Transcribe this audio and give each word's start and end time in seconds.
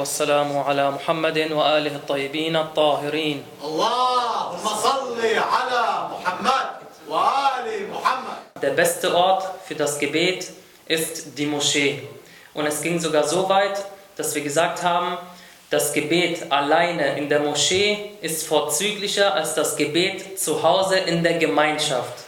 والسلام 0.00 0.58
على 0.58 0.90
محمد 0.90 1.38
وآله 1.52 1.94
الطيبين 1.96 2.56
الطاهرين 2.56 3.42
اللهم 3.64 4.64
صل 4.82 5.20
على 5.20 5.84
محمد 6.12 6.68
وآل 7.08 7.90
محمد 7.90 8.62
Der 8.62 8.70
beste 8.70 9.14
Ort 9.14 9.44
für 9.66 9.74
das 9.74 9.98
Gebet 9.98 10.50
ist 10.88 11.38
die 11.38 11.46
Moschee. 11.46 12.02
Und 12.54 12.66
es 12.66 12.80
ging 12.80 12.98
sogar 12.98 13.24
so 13.24 13.48
weit, 13.48 13.84
dass 14.16 14.34
wir 14.34 14.42
gesagt 14.42 14.82
haben, 14.82 15.18
das 15.68 15.92
Gebet 15.92 16.50
alleine 16.50 17.18
in 17.18 17.28
der 17.28 17.40
Moschee 17.40 18.12
ist 18.22 18.46
vorzüglicher 18.46 19.34
als 19.34 19.54
das 19.54 19.76
Gebet 19.76 20.38
zu 20.38 20.62
Hause 20.62 20.96
in 20.96 21.22
der 21.22 21.34
Gemeinschaft. 21.34 22.24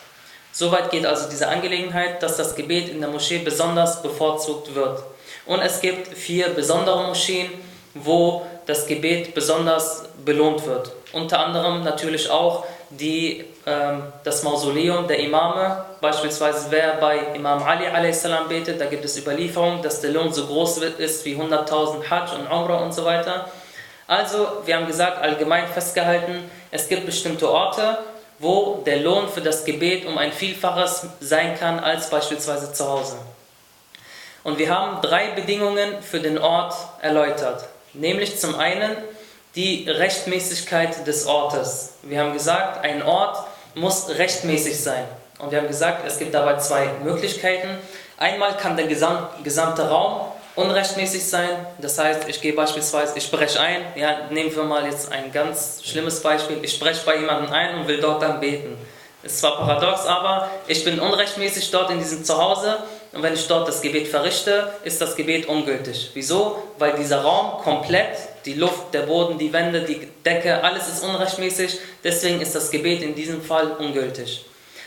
Soweit 0.53 0.91
geht 0.91 1.07
also 1.07 1.31
diese 1.31 1.49
Angelegenheit, 1.49 2.23
dass 2.23 2.37
das 2.37 2.55
Gebet 2.55 2.89
in 2.91 3.01
der 3.01 3.09
Moschee 3.11 3.39
besonders 3.39 4.03
bevorzugt 4.03 4.75
wird. 4.75 5.03
Und 5.46 5.60
es 5.62 5.82
gibt 5.82 6.08
vier 6.08 6.50
besondere 6.50 7.04
Moscheen, 7.04 7.50
wo 7.94 8.46
das 8.66 8.88
Gebet 8.88 9.34
besonders 9.34 10.04
belohnt 10.24 10.66
wird. 10.66 10.92
Unter 11.12 11.40
anderem 11.40 11.84
natürlich 11.84 12.30
auch 12.30 12.66
die, 12.90 13.46
ähm, 13.66 14.04
das 14.24 14.44
Mausoleum 14.44 15.08
der 15.08 15.20
Imame. 15.20 15.86
Beispielsweise 16.02 16.68
wer 16.70 16.96
bei 16.96 17.18
Imam 17.36 17.62
Ali 17.64 17.88
a.s. 17.88 18.28
betet, 18.48 18.80
da 18.80 18.86
gibt 18.86 19.06
es 19.06 19.18
Überlieferungen, 19.18 19.82
dass 19.82 20.02
der 20.02 20.12
Lohn 20.12 20.34
so 20.34 20.46
groß 20.46 20.78
ist 20.78 21.26
wie 21.26 21.36
100.000 21.36 22.10
Hajj 22.10 22.36
und 22.36 22.48
Umrah 22.48 22.78
und 22.78 22.94
so 22.94 23.06
weiter. 23.06 23.50
Also, 24.08 24.48
wir 24.66 24.76
haben 24.76 24.88
gesagt, 24.88 25.22
allgemein 25.22 25.68
festgehalten, 25.68 26.50
es 26.72 26.90
gibt 26.90 27.06
bestimmte 27.06 27.50
Orte, 27.50 28.00
wo 28.40 28.84
der 28.86 28.98
Lohn 28.98 29.30
für 29.30 29.42
das 29.42 29.64
Gebet 29.64 30.06
um 30.06 30.18
ein 30.18 30.32
Vielfaches 30.32 31.08
sein 31.22 31.58
kann 31.58 31.80
als 31.80 32.10
beispielsweise 32.10 32.74
zu 32.74 32.88
Hause. 32.88 33.16
Und 34.44 34.58
wir 34.58 34.70
haben 34.70 35.02
drei 35.02 35.30
Bedingungen 35.30 36.02
für 36.02 36.20
den 36.20 36.38
Ort 36.38 36.76
erläutert. 37.02 37.66
Nämlich 37.94 38.40
zum 38.40 38.56
einen 38.56 38.98
die 39.56 39.90
Rechtmäßigkeit 39.90 41.06
des 41.08 41.28
Ortes. 41.28 41.94
Wir 42.02 42.20
haben 42.20 42.34
gesagt, 42.34 42.84
ein 42.84 43.04
Ort 43.04 43.38
muss 43.76 44.10
rechtmäßig 44.10 44.80
sein. 44.80 45.06
Und 45.40 45.52
wir 45.52 45.60
haben 45.60 45.68
gesagt, 45.68 46.06
es 46.06 46.20
gibt 46.20 46.34
dabei 46.34 46.58
zwei 46.58 46.88
Möglichkeiten. 47.04 47.70
Einmal 48.18 48.58
kann 48.58 48.76
der 48.76 48.88
gesamte 48.88 49.90
Raum 49.90 50.32
unrechtmäßig 50.56 51.26
sein. 51.26 51.50
Das 51.80 51.98
heißt, 51.98 52.28
ich 52.28 52.42
gehe 52.42 52.54
beispielsweise, 52.54 53.18
ich 53.18 53.30
breche 53.32 53.60
ein. 53.60 53.82
Ja, 53.96 54.28
nehmen 54.30 54.56
wir 54.56 54.64
mal 54.64 54.86
jetzt 54.86 55.12
ein 55.12 55.32
ganz 55.32 55.82
schlimmes 55.84 56.22
Beispiel. 56.22 56.60
Ich 56.62 56.80
breche 56.80 57.06
bei 57.06 57.18
jemandem 57.18 57.52
ein 57.52 57.76
und 57.80 57.88
will 57.88 58.00
dort 58.00 58.22
dann 58.22 58.40
beten. 58.40 58.78
Ist 59.24 59.40
zwar 59.40 59.58
paradox, 59.58 60.06
aber 60.06 60.50
ich 60.68 60.84
bin 60.84 61.00
unrechtmäßig 61.00 61.72
dort 61.72 61.90
in 61.92 62.00
diesem 62.00 62.26
Zuhause 62.26 62.78
und 63.14 63.22
wenn 63.22 63.34
ich 63.36 63.48
dort 63.48 63.68
das 63.68 63.82
Gebet 63.82 64.08
verrichte, 64.08 64.74
ist 64.84 65.00
das 65.00 65.16
Gebet 65.16 65.48
ungültig. 65.48 66.10
Wieso? 66.16 66.64
Weil 66.80 66.94
dieser 66.94 67.22
Raum 67.22 67.62
komplett, 67.62 68.18
die 68.44 68.56
Luft, 68.56 68.92
der 68.92 69.04
Boden, 69.04 69.38
die 69.38 69.54
Wände, 69.54 69.82
die 69.82 70.08
Decke, 70.26 70.64
alles 70.64 70.88
ist 70.88 71.04
unrechtmäßig. 71.04 71.78
Deswegen 72.04 72.42
ist 72.42 72.56
das 72.56 72.72
Gebet 72.72 73.04
in 73.04 73.14
diesem 73.14 73.44
Fall 73.44 73.74
ungültig. 73.78 74.46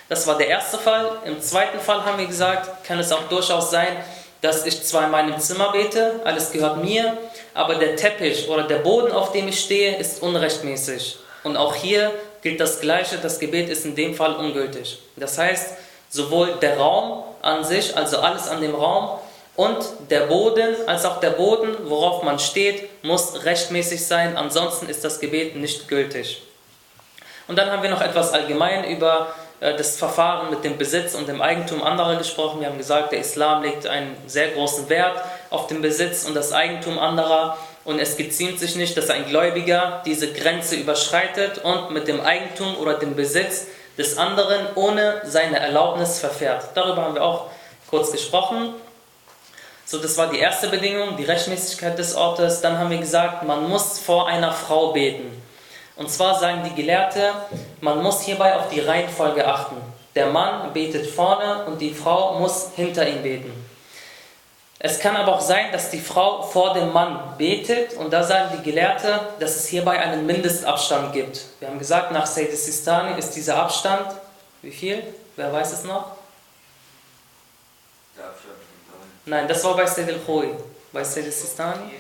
Das 0.09 0.27
war 0.27 0.37
der 0.37 0.49
erste 0.49 0.77
Fall. 0.77 1.19
Im 1.25 1.41
zweiten 1.41 1.79
Fall 1.79 2.05
haben 2.05 2.19
wir 2.19 2.27
gesagt, 2.27 2.85
kann 2.85 2.99
es 2.99 3.13
auch 3.13 3.29
durchaus 3.29 3.71
sein, 3.71 3.97
dass 4.41 4.67
ich 4.67 4.83
zwar 4.83 5.05
in 5.05 5.13
meinem 5.13 5.39
Zimmer 5.39 5.71
bete, 5.71 6.21
alles 6.25 6.51
gehört 6.51 6.85
mir, 6.85 7.17
aber 7.55 7.77
der 7.77 7.97
Teppich 7.97 8.49
oder 8.49 8.65
der 8.65 8.79
Boden, 8.79 9.13
auf 9.13 9.33
dem 9.33 9.49
ich 9.49 9.61
stehe, 9.61 9.97
ist 9.97 10.21
unrechtmäßig. 10.23 11.19
Und 11.45 11.57
auch 11.57 11.77
hier 11.77 12.13
gilt 12.43 12.61
das 12.61 12.81
Gleiche, 12.81 13.19
das 13.19 13.39
Gebet 13.39 13.69
ist 13.69 13.85
in 13.85 13.95
dem 13.95 14.15
Fall 14.15 14.35
ungültig. 14.35 14.99
Das 15.17 15.39
heißt, 15.39 15.77
sowohl 16.17 16.55
der 16.61 16.79
Raum 16.79 17.23
an 17.43 17.63
sich, 17.63 17.97
also 17.97 18.19
alles 18.19 18.49
an 18.49 18.61
dem 18.61 18.75
Raum, 18.75 19.19
und 19.55 19.79
der 20.11 20.21
Boden, 20.21 20.77
als 20.87 21.05
auch 21.07 21.21
der 21.21 21.31
Boden, 21.31 21.75
worauf 21.85 22.23
man 22.23 22.39
steht, 22.39 23.03
muss 23.03 23.45
rechtmäßig 23.45 24.05
sein, 24.05 24.37
ansonsten 24.37 24.89
ist 24.89 25.03
das 25.05 25.19
Gebet 25.21 25.57
nicht 25.57 25.89
gültig. 25.89 26.43
Und 27.49 27.57
dann 27.57 27.71
haben 27.71 27.83
wir 27.83 27.91
noch 27.91 28.03
etwas 28.03 28.33
allgemein 28.33 28.85
über 28.85 29.29
äh, 29.61 29.75
das 29.75 29.97
Verfahren 29.97 30.51
mit 30.51 30.65
dem 30.65 30.77
Besitz 30.77 31.15
und 31.15 31.29
dem 31.29 31.41
Eigentum 31.41 31.83
anderer 31.83 32.17
gesprochen. 32.17 32.61
Wir 32.61 32.69
haben 32.69 32.77
gesagt, 32.77 33.13
der 33.13 33.21
Islam 33.21 33.63
legt 33.63 33.87
einen 33.87 34.17
sehr 34.27 34.49
großen 34.49 34.89
Wert 34.91 35.23
auf 35.49 35.69
den 35.69 35.81
Besitz 35.81 36.25
und 36.25 36.35
das 36.35 36.53
Eigentum 36.53 36.99
anderer 36.99 37.57
und 37.85 38.01
es 38.01 38.17
geziemt 38.17 38.59
sich 38.59 38.75
nicht, 38.77 38.97
dass 38.97 39.11
ein 39.11 39.27
Gläubiger 39.27 40.03
diese 40.05 40.33
Grenze 40.33 40.75
überschreitet 40.75 41.59
und 41.59 41.93
mit 41.93 42.09
dem 42.09 42.21
Eigentum 42.21 42.77
oder 42.77 42.95
dem 42.95 43.15
Besitz 43.15 43.69
des 43.99 44.19
anderen 44.19 44.67
ohne 44.75 45.23
seine 45.25 45.59
Erlaubnis 45.59 46.19
verfährt. 46.19 46.69
Darüber 46.75 47.03
haben 47.03 47.15
wir 47.15 47.25
auch 47.25 47.47
kurz 47.89 48.13
gesprochen. 48.13 48.75
So, 49.85 49.99
das 49.99 50.17
war 50.19 50.29
die 50.29 50.39
erste 50.39 50.69
Bedingung, 50.69 51.17
die 51.17 51.25
Rechtmäßigkeit 51.25 51.99
des 51.99 52.15
Ortes. 52.17 52.61
Dann 52.61 52.79
haben 52.79 52.91
wir 52.91 52.99
gesagt, 52.99 53.45
man 53.45 53.69
muss 53.69 53.99
vor 53.99 54.29
einer 54.29 54.53
Frau 54.53 54.93
beten. 54.93 55.43
Und 55.97 56.11
zwar 56.11 56.39
sagen 56.39 56.63
die 56.65 56.75
Gelehrte, 56.75 57.33
man 57.81 58.03
muss 58.03 58.23
hierbei 58.23 58.57
auf 58.57 58.69
die 58.69 58.81
Reihenfolge 58.81 59.47
achten. 59.47 59.77
Der 60.15 60.27
Mann 60.27 60.73
betet 60.73 61.07
vorne 61.07 61.65
und 61.67 61.81
die 61.81 61.95
Frau 61.95 62.39
muss 62.39 62.71
hinter 62.75 63.07
ihm 63.09 63.23
beten. 63.23 63.66
Es 64.87 65.01
kann 65.01 65.17
aber 65.17 65.35
auch 65.35 65.41
sein, 65.41 65.73
dass 65.73 65.91
die 65.91 65.99
Frau 65.99 66.43
vor 66.43 66.73
dem 66.73 66.93
Mann 66.93 67.35
betet 67.37 67.95
und 67.95 68.13
da 68.13 68.23
sagen 68.23 68.57
die 68.57 68.63
Gelehrte, 68.63 69.19
dass 69.41 69.57
es 69.57 69.67
hierbei 69.67 69.99
einen 69.99 70.25
Mindestabstand 70.25 71.13
gibt. 71.13 71.45
Wir 71.59 71.67
haben 71.67 71.81
gesagt, 71.81 72.13
nach 72.13 72.25
Sayyid 72.25 72.57
Sistani 72.57 73.19
ist 73.19 73.33
dieser 73.33 73.57
Abstand, 73.57 74.07
wie 74.63 74.71
viel? 74.71 75.03
Wer 75.35 75.53
weiß 75.53 75.73
es 75.73 75.83
noch? 75.83 76.13
Nein, 79.25 79.49
das 79.49 79.65
war 79.65 79.75
bei 79.75 79.87
Sayyid 79.87 80.21
al-Khoi. 80.21 80.51
Bei 80.93 81.03
Sayyid 81.03 81.35
Sistani? 81.35 81.91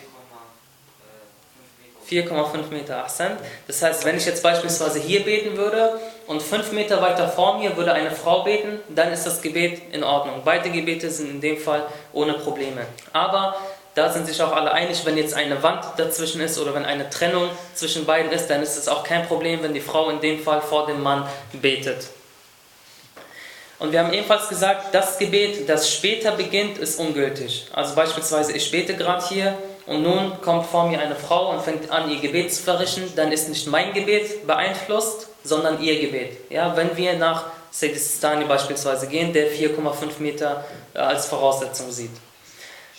4,5 2.08 2.68
Meter 2.70 3.04
Ahsan. 3.04 3.36
Das 3.66 3.82
heißt, 3.82 4.04
wenn 4.04 4.16
ich 4.16 4.26
jetzt 4.26 4.44
beispielsweise 4.44 5.00
hier 5.00 5.24
beten 5.24 5.56
würde 5.56 5.98
und 6.26 6.42
5 6.42 6.72
Meter 6.72 7.00
weiter 7.00 7.28
vor 7.28 7.58
mir 7.58 7.76
würde 7.76 7.92
eine 7.92 8.10
Frau 8.10 8.42
beten, 8.42 8.80
dann 8.88 9.12
ist 9.12 9.24
das 9.24 9.42
Gebet 9.42 9.80
in 9.92 10.02
Ordnung. 10.02 10.42
Beide 10.44 10.70
Gebete 10.70 11.10
sind 11.10 11.30
in 11.30 11.40
dem 11.40 11.58
Fall 11.58 11.86
ohne 12.12 12.34
Probleme. 12.34 12.86
Aber 13.12 13.56
da 13.94 14.12
sind 14.12 14.26
sich 14.26 14.42
auch 14.42 14.52
alle 14.52 14.72
einig, 14.72 15.04
wenn 15.04 15.16
jetzt 15.16 15.34
eine 15.34 15.62
Wand 15.62 15.84
dazwischen 15.96 16.40
ist 16.40 16.58
oder 16.58 16.74
wenn 16.74 16.84
eine 16.84 17.08
Trennung 17.08 17.48
zwischen 17.74 18.04
beiden 18.04 18.30
ist, 18.30 18.48
dann 18.48 18.62
ist 18.62 18.76
es 18.76 18.88
auch 18.88 19.04
kein 19.04 19.26
Problem, 19.26 19.62
wenn 19.62 19.72
die 19.72 19.80
Frau 19.80 20.10
in 20.10 20.20
dem 20.20 20.42
Fall 20.42 20.60
vor 20.60 20.86
dem 20.86 21.02
Mann 21.02 21.26
betet. 21.52 22.08
Und 23.78 23.92
wir 23.92 24.00
haben 24.00 24.12
ebenfalls 24.12 24.48
gesagt, 24.48 24.94
das 24.94 25.18
Gebet, 25.18 25.68
das 25.68 25.90
später 25.90 26.32
beginnt, 26.32 26.78
ist 26.78 26.98
ungültig. 26.98 27.66
Also 27.72 27.94
beispielsweise, 27.94 28.52
ich 28.52 28.70
bete 28.70 28.96
gerade 28.96 29.26
hier 29.28 29.56
und 29.86 30.02
nun 30.02 30.40
kommt 30.40 30.66
vor 30.66 30.88
mir 30.88 31.00
eine 31.00 31.14
Frau 31.14 31.50
und 31.50 31.62
fängt 31.62 31.90
an, 31.90 32.10
ihr 32.10 32.18
Gebet 32.18 32.52
zu 32.52 32.62
verrichten, 32.62 33.12
dann 33.14 33.30
ist 33.30 33.48
nicht 33.48 33.68
mein 33.68 33.92
Gebet 33.92 34.46
beeinflusst, 34.46 35.28
sondern 35.44 35.80
ihr 35.80 36.00
Gebet. 36.00 36.50
Ja, 36.50 36.76
wenn 36.76 36.96
wir 36.96 37.14
nach 37.14 37.44
Sedistani 37.70 38.44
beispielsweise 38.46 39.06
gehen, 39.06 39.32
der 39.32 39.52
4,5 39.52 40.18
Meter 40.18 40.64
äh, 40.92 40.98
als 40.98 41.26
Voraussetzung 41.26 41.92
sieht. 41.92 42.10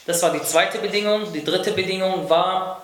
Das 0.05 0.21
war 0.23 0.31
die 0.31 0.41
zweite 0.41 0.77
Bedingung. 0.77 1.33
Die 1.33 1.43
dritte 1.43 1.71
Bedingung 1.71 2.29
war, 2.29 2.83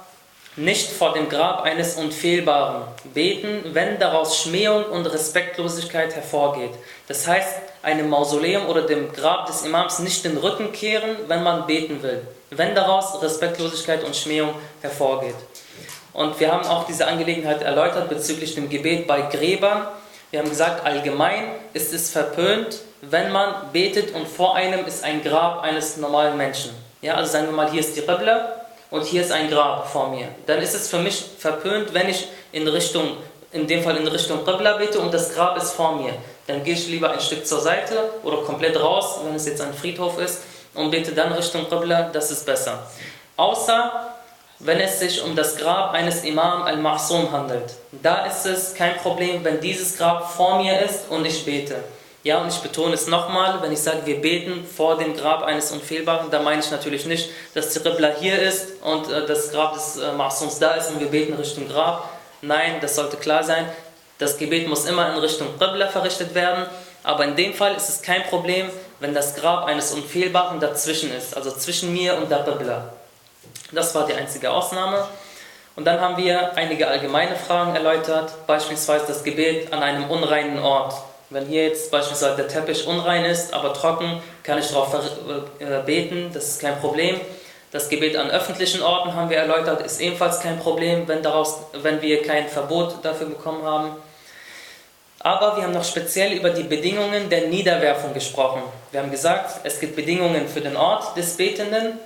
nicht 0.58 0.92
vor 0.92 1.14
dem 1.14 1.30
Grab 1.30 1.62
eines 1.62 1.96
Unfehlbaren 1.96 2.84
beten, 3.14 3.64
wenn 3.72 4.00
daraus 4.00 4.38
Schmähung 4.38 4.84
und 4.86 5.06
Respektlosigkeit 5.06 6.14
hervorgeht. 6.14 6.72
Das 7.08 7.26
heißt, 7.26 7.56
einem 7.82 8.10
Mausoleum 8.10 8.68
oder 8.68 8.82
dem 8.82 9.14
Grab 9.14 9.48
des 9.48 9.64
Imams 9.64 10.00
nicht 10.00 10.26
den 10.26 10.38
Rücken 10.38 10.74
kehren, 10.74 11.16
wenn 11.28 11.42
man 11.42 11.66
beten 11.66 12.04
will 12.04 12.22
wenn 12.58 12.76
daraus 12.76 13.22
Respektlosigkeit 13.22 14.04
und 14.04 14.16
Schmähung 14.16 14.54
hervorgeht. 14.82 15.36
Und 16.14 16.40
wir 16.40 16.52
haben 16.52 16.66
auch 16.68 16.86
diese 16.86 17.08
Angelegenheit 17.08 17.62
erläutert 17.62 18.10
bezüglich 18.10 18.56
dem 18.56 18.70
Gebet 18.70 19.08
bei 19.08 19.22
Gräbern. 19.22 19.88
Wir 20.32 20.40
haben 20.40 20.50
gesagt, 20.50 20.86
allgemein 20.86 21.46
ist 21.74 21.94
es 21.94 22.12
verpönt, 22.12 22.80
wenn 23.02 23.32
man 23.32 23.54
betet 23.72 24.14
und 24.14 24.28
vor 24.28 24.56
einem 24.56 24.86
ist 24.86 25.04
ein 25.04 25.24
Grab 25.24 25.62
eines 25.64 25.98
normalen 25.98 26.38
Menschen. 26.38 26.72
Ja, 27.02 27.16
also 27.16 27.32
sagen 27.32 27.48
wir 27.48 27.54
mal, 27.54 27.70
hier 27.70 27.82
ist 27.82 27.96
die 27.98 28.02
Qibla 28.02 28.62
und 28.92 29.06
hier 29.06 29.22
ist 29.22 29.32
ein 29.32 29.50
Grab 29.50 29.88
vor 29.92 30.10
mir. 30.10 30.28
Dann 30.46 30.60
ist 30.62 30.74
es 30.74 30.88
für 30.88 31.00
mich 31.00 31.24
verpönt, 31.38 31.94
wenn 31.94 32.10
ich 32.10 32.28
in 32.52 32.68
Richtung, 32.68 33.18
in 33.52 33.68
dem 33.68 33.84
Fall 33.84 33.98
in 33.98 34.08
Richtung 34.08 34.46
Qibla 34.46 34.78
bete 34.78 35.00
und 35.00 35.14
das 35.14 35.34
Grab 35.34 35.58
ist 35.58 35.74
vor 35.74 35.96
mir. 35.96 36.14
Dann 36.48 36.64
gehe 36.64 36.76
ich 36.76 36.88
lieber 36.88 37.12
ein 37.12 37.20
Stück 37.20 37.46
zur 37.46 37.60
Seite 37.60 38.12
oder 38.24 38.38
komplett 38.38 38.80
raus, 38.80 39.20
wenn 39.26 39.36
es 39.36 39.48
jetzt 39.48 39.62
ein 39.62 39.74
Friedhof 39.74 40.20
ist 40.20 40.42
und 40.76 40.92
bete 40.92 41.12
dann 41.12 41.32
Richtung 41.34 41.70
Qibla, 41.70 42.10
das 42.14 42.32
ist 42.32 42.46
besser. 42.46 42.88
Außer 43.38 44.14
wenn 44.66 44.80
es 44.80 45.00
sich 45.00 45.22
um 45.22 45.36
das 45.36 45.58
Grab 45.58 45.94
eines 45.94 46.24
Imam 46.24 46.64
al-Ma'sum 46.64 47.32
handelt. 47.32 47.76
Da 47.92 48.26
ist 48.26 48.46
es 48.46 48.74
kein 48.74 48.96
Problem, 48.98 49.44
wenn 49.44 49.60
dieses 49.60 49.98
Grab 49.98 50.32
vor 50.32 50.62
mir 50.62 50.80
ist 50.80 51.10
und 51.10 51.26
ich 51.26 51.44
bete. 51.46 51.76
Ja, 52.24 52.38
und 52.38 52.48
ich 52.48 52.60
betone 52.60 52.94
es 52.94 53.08
nochmal, 53.08 53.62
wenn 53.62 53.74
ich 53.74 53.82
sage, 53.82 54.06
wir 54.06 54.22
beten 54.22 54.66
vor 54.66 54.98
dem 54.98 55.18
Grab 55.18 55.44
eines 55.44 55.72
Unfehlbaren, 55.72 56.32
da 56.32 56.42
meine 56.42 56.62
ich 56.62 56.72
natürlich 56.72 57.06
nicht, 57.06 57.30
dass 57.54 57.74
die 57.74 57.80
Qibla 57.80 58.12
hier 58.18 58.42
ist 58.42 58.82
und 58.82 59.12
äh, 59.12 59.26
das 59.26 59.52
Grab 59.52 59.74
des 59.74 59.98
äh, 59.98 60.06
Ma'sums 60.18 60.58
da 60.60 60.76
ist 60.76 60.90
und 60.92 61.02
wir 61.02 61.08
beten 61.08 61.34
Richtung 61.34 61.68
Grab. 61.68 62.10
Nein, 62.42 62.78
das 62.80 62.96
sollte 62.96 63.18
klar 63.18 63.44
sein. 63.44 63.66
Das 64.20 64.38
Gebet 64.38 64.70
muss 64.70 64.86
immer 64.86 65.12
in 65.12 65.20
Richtung 65.20 65.48
Qibla 65.60 65.90
verrichtet 65.90 66.34
werden. 66.34 66.66
Aber 67.04 67.26
in 67.26 67.36
dem 67.36 67.54
Fall 67.54 67.76
ist 67.76 67.90
es 67.90 68.02
kein 68.02 68.24
Problem, 68.24 68.70
wenn 69.04 69.14
das 69.14 69.36
Grab 69.36 69.66
eines 69.66 69.92
Unfehlbaren 69.92 70.62
dazwischen 70.62 71.14
ist, 71.14 71.36
also 71.36 71.52
zwischen 71.52 71.92
mir 71.92 72.16
und 72.16 72.32
der 72.32 72.46
Qibla. 72.46 72.86
Das 73.74 73.94
war 73.94 74.08
die 74.08 74.14
einzige 74.14 74.50
Ausnahme. 74.50 75.06
Und 75.76 75.84
dann 75.84 76.00
haben 76.00 76.16
wir 76.16 76.56
einige 76.56 76.88
allgemeine 76.88 77.36
Fragen 77.36 77.76
erläutert, 77.76 78.32
beispielsweise 78.48 79.06
das 79.08 79.26
Gebet 79.26 79.74
an 79.74 79.84
einem 79.84 80.10
unreinen 80.10 80.58
Ort. 80.58 80.94
Wenn 81.30 81.48
hier 81.48 81.68
jetzt 81.68 81.92
beispielsweise 81.92 82.38
der 82.38 82.48
Teppich 82.48 82.88
unrein 82.88 83.26
ist, 83.26 83.54
aber 83.54 83.74
trocken, 83.74 84.24
kann 84.42 84.58
ich 84.58 84.70
darauf 84.70 84.96
äh, 85.60 85.80
beten, 85.86 86.32
das 86.34 86.48
ist 86.48 86.62
kein 86.62 86.80
Problem. 86.80 87.20
Das 87.74 87.90
Gebet 87.90 88.16
an 88.16 88.30
öffentlichen 88.30 88.82
Orten 88.82 89.14
haben 89.16 89.30
wir 89.30 89.38
erläutert, 89.38 89.86
ist 89.86 90.00
ebenfalls 90.00 90.40
kein 90.40 90.60
Problem, 90.60 91.10
wenn, 91.10 91.22
daraus, 91.22 91.58
wenn 91.74 92.02
wir 92.02 92.22
kein 92.22 92.48
Verbot 92.48 93.04
dafür 93.04 93.28
bekommen 93.28 93.66
haben. 93.66 93.98
Aber 95.20 95.58
wir 95.58 95.64
haben 95.64 95.74
noch 95.74 95.84
speziell 95.84 96.32
über 96.32 96.52
die 96.52 96.64
Bedingungen 96.64 97.30
der 97.30 97.48
Niederwerfung 97.48 98.14
gesprochen. 98.14 98.64
Wir 98.94 99.02
haben 99.02 99.10
gesagt, 99.10 99.62
es 99.64 99.80
gibt 99.80 99.96
Bedingungen 99.96 100.48
für 100.48 100.62
den 100.62 100.78
Ort 100.78 101.18
des 101.18 101.36
Betenden 101.36 101.98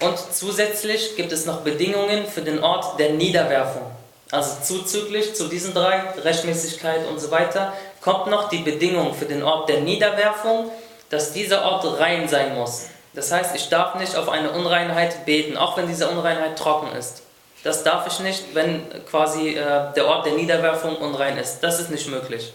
und 0.00 0.18
zusätzlich 0.18 1.14
gibt 1.14 1.30
es 1.30 1.46
noch 1.46 1.60
Bedingungen 1.60 2.26
für 2.26 2.40
den 2.40 2.64
Ort 2.64 2.98
der 2.98 3.10
Niederwerfung. 3.10 3.88
Also 4.32 4.56
zuzüglich 4.60 5.36
zu 5.36 5.46
diesen 5.46 5.72
drei, 5.72 6.02
Rechtmäßigkeit 6.20 7.06
und 7.06 7.20
so 7.20 7.30
weiter, 7.30 7.72
kommt 8.00 8.26
noch 8.26 8.48
die 8.48 8.58
Bedingung 8.58 9.14
für 9.14 9.26
den 9.26 9.44
Ort 9.44 9.68
der 9.68 9.82
Niederwerfung, 9.82 10.72
dass 11.10 11.32
dieser 11.32 11.64
Ort 11.64 12.00
rein 12.00 12.26
sein 12.26 12.56
muss. 12.56 12.86
Das 13.14 13.30
heißt, 13.30 13.54
ich 13.54 13.68
darf 13.68 13.94
nicht 13.94 14.16
auf 14.16 14.28
eine 14.28 14.50
Unreinheit 14.50 15.24
beten, 15.24 15.56
auch 15.56 15.76
wenn 15.76 15.86
diese 15.86 16.08
Unreinheit 16.08 16.58
trocken 16.58 16.90
ist. 16.96 17.22
Das 17.62 17.84
darf 17.84 18.08
ich 18.08 18.18
nicht, 18.18 18.52
wenn 18.54 18.82
quasi 19.08 19.50
äh, 19.50 19.92
der 19.94 20.06
Ort 20.08 20.26
der 20.26 20.32
Niederwerfung 20.32 20.96
unrein 20.96 21.38
ist. 21.38 21.60
Das 21.60 21.78
ist 21.78 21.92
nicht 21.92 22.08
möglich. 22.08 22.52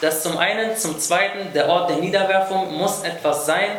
Das 0.00 0.22
zum 0.22 0.38
einen. 0.38 0.76
Zum 0.76 0.98
zweiten, 0.98 1.52
der 1.52 1.68
Ort 1.68 1.90
der 1.90 1.96
Niederwerfung 1.96 2.76
muss 2.76 3.02
etwas 3.02 3.46
sein, 3.46 3.70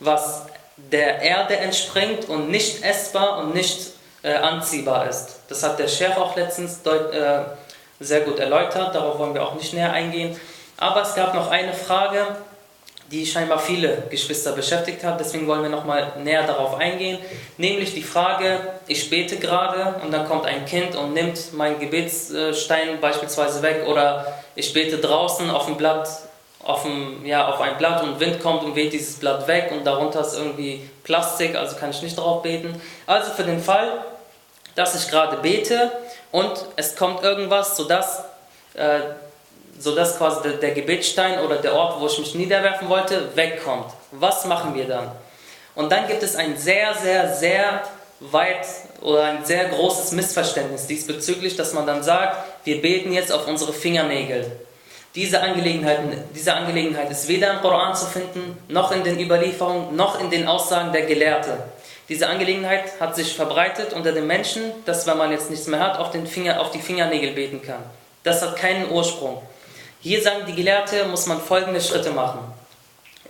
was 0.00 0.46
der 0.76 1.22
Erde 1.22 1.56
entspringt 1.56 2.28
und 2.28 2.50
nicht 2.50 2.84
essbar 2.84 3.38
und 3.38 3.54
nicht 3.54 3.92
äh, 4.22 4.34
anziehbar 4.34 5.08
ist. 5.08 5.40
Das 5.48 5.62
hat 5.62 5.78
der 5.78 5.88
Chef 5.88 6.16
auch 6.16 6.36
letztens 6.36 6.82
deut, 6.82 7.12
äh, 7.14 7.42
sehr 8.00 8.20
gut 8.22 8.38
erläutert, 8.38 8.94
darauf 8.94 9.18
wollen 9.18 9.34
wir 9.34 9.42
auch 9.42 9.54
nicht 9.54 9.72
näher 9.74 9.92
eingehen. 9.92 10.38
Aber 10.76 11.02
es 11.02 11.14
gab 11.14 11.34
noch 11.34 11.50
eine 11.50 11.72
Frage, 11.72 12.26
die 13.12 13.26
scheinbar 13.26 13.58
viele 13.58 14.04
Geschwister 14.08 14.52
beschäftigt 14.52 15.04
hat, 15.04 15.20
deswegen 15.20 15.46
wollen 15.46 15.62
wir 15.62 15.68
nochmal 15.68 16.14
näher 16.24 16.46
darauf 16.46 16.76
eingehen, 16.76 17.18
nämlich 17.58 17.92
die 17.92 18.02
Frage, 18.02 18.58
ich 18.86 19.10
bete 19.10 19.36
gerade 19.36 20.00
und 20.02 20.10
dann 20.10 20.26
kommt 20.26 20.46
ein 20.46 20.64
Kind 20.64 20.96
und 20.96 21.12
nimmt 21.12 21.52
meinen 21.52 21.78
Gebetsstein 21.78 23.00
beispielsweise 23.00 23.62
weg 23.62 23.84
oder 23.86 24.40
ich 24.54 24.72
bete 24.72 24.96
draußen 24.96 25.50
auf 25.50 25.66
dem 25.66 25.76
Blatt 25.76 26.08
auf, 26.64 26.84
ein, 26.84 27.24
ja, 27.26 27.48
auf 27.48 27.60
ein 27.60 27.76
Blatt 27.76 28.02
und 28.02 28.20
Wind 28.20 28.40
kommt 28.40 28.62
und 28.62 28.76
weht 28.76 28.92
dieses 28.92 29.16
Blatt 29.16 29.46
weg 29.46 29.70
und 29.72 29.84
darunter 29.84 30.20
ist 30.20 30.36
irgendwie 30.36 30.88
Plastik, 31.02 31.56
also 31.56 31.76
kann 31.76 31.90
ich 31.90 32.02
nicht 32.02 32.16
darauf 32.16 32.42
beten. 32.42 32.80
Also 33.06 33.32
für 33.32 33.42
den 33.42 33.60
Fall, 33.60 34.04
dass 34.74 34.94
ich 34.94 35.10
gerade 35.10 35.36
bete 35.38 35.90
und 36.30 36.52
es 36.76 36.96
kommt 36.96 37.22
irgendwas, 37.22 37.76
sodass, 37.76 38.24
äh, 38.74 39.00
sodass 39.82 40.16
quasi 40.16 40.42
der, 40.42 40.52
der 40.52 40.70
Gebetsstein 40.70 41.40
oder 41.40 41.56
der 41.56 41.74
Ort, 41.74 42.00
wo 42.00 42.06
ich 42.06 42.18
mich 42.18 42.34
niederwerfen 42.34 42.88
wollte, 42.88 43.34
wegkommt. 43.34 43.86
Was 44.12 44.44
machen 44.46 44.74
wir 44.74 44.86
dann? 44.86 45.10
Und 45.74 45.90
dann 45.90 46.06
gibt 46.06 46.22
es 46.22 46.36
ein 46.36 46.56
sehr, 46.56 46.94
sehr, 46.94 47.34
sehr 47.34 47.82
weit 48.20 48.66
oder 49.00 49.24
ein 49.24 49.44
sehr 49.44 49.64
großes 49.64 50.12
Missverständnis 50.12 50.86
diesbezüglich, 50.86 51.56
dass 51.56 51.72
man 51.72 51.86
dann 51.86 52.02
sagt, 52.02 52.36
wir 52.64 52.80
beten 52.80 53.12
jetzt 53.12 53.32
auf 53.32 53.48
unsere 53.48 53.72
Fingernägel. 53.72 54.50
Diese 55.14 55.40
Angelegenheit, 55.40 55.98
diese 56.34 56.54
Angelegenheit 56.54 57.10
ist 57.10 57.28
weder 57.28 57.52
im 57.52 57.60
Koran 57.60 57.94
zu 57.94 58.06
finden, 58.06 58.56
noch 58.68 58.92
in 58.92 59.02
den 59.02 59.18
Überlieferungen, 59.18 59.96
noch 59.96 60.20
in 60.20 60.30
den 60.30 60.46
Aussagen 60.46 60.92
der 60.92 61.02
Gelehrten. 61.02 61.54
Diese 62.08 62.28
Angelegenheit 62.28 63.00
hat 63.00 63.16
sich 63.16 63.34
verbreitet 63.34 63.92
unter 63.92 64.12
den 64.12 64.26
Menschen, 64.26 64.62
dass 64.86 65.06
wenn 65.06 65.18
man 65.18 65.30
jetzt 65.32 65.50
nichts 65.50 65.66
mehr 65.66 65.80
hat, 65.80 65.98
auf, 65.98 66.10
den 66.10 66.26
Finger, 66.26 66.60
auf 66.60 66.70
die 66.70 66.78
Fingernägel 66.78 67.32
beten 67.32 67.60
kann. 67.62 67.82
Das 68.22 68.40
hat 68.42 68.56
keinen 68.56 68.90
Ursprung. 68.90 69.42
Hier 70.02 70.20
sagen 70.20 70.46
die 70.48 70.54
Gelehrten, 70.54 71.12
muss 71.12 71.26
man 71.26 71.40
folgende 71.40 71.80
Schritte 71.80 72.10
machen. 72.10 72.40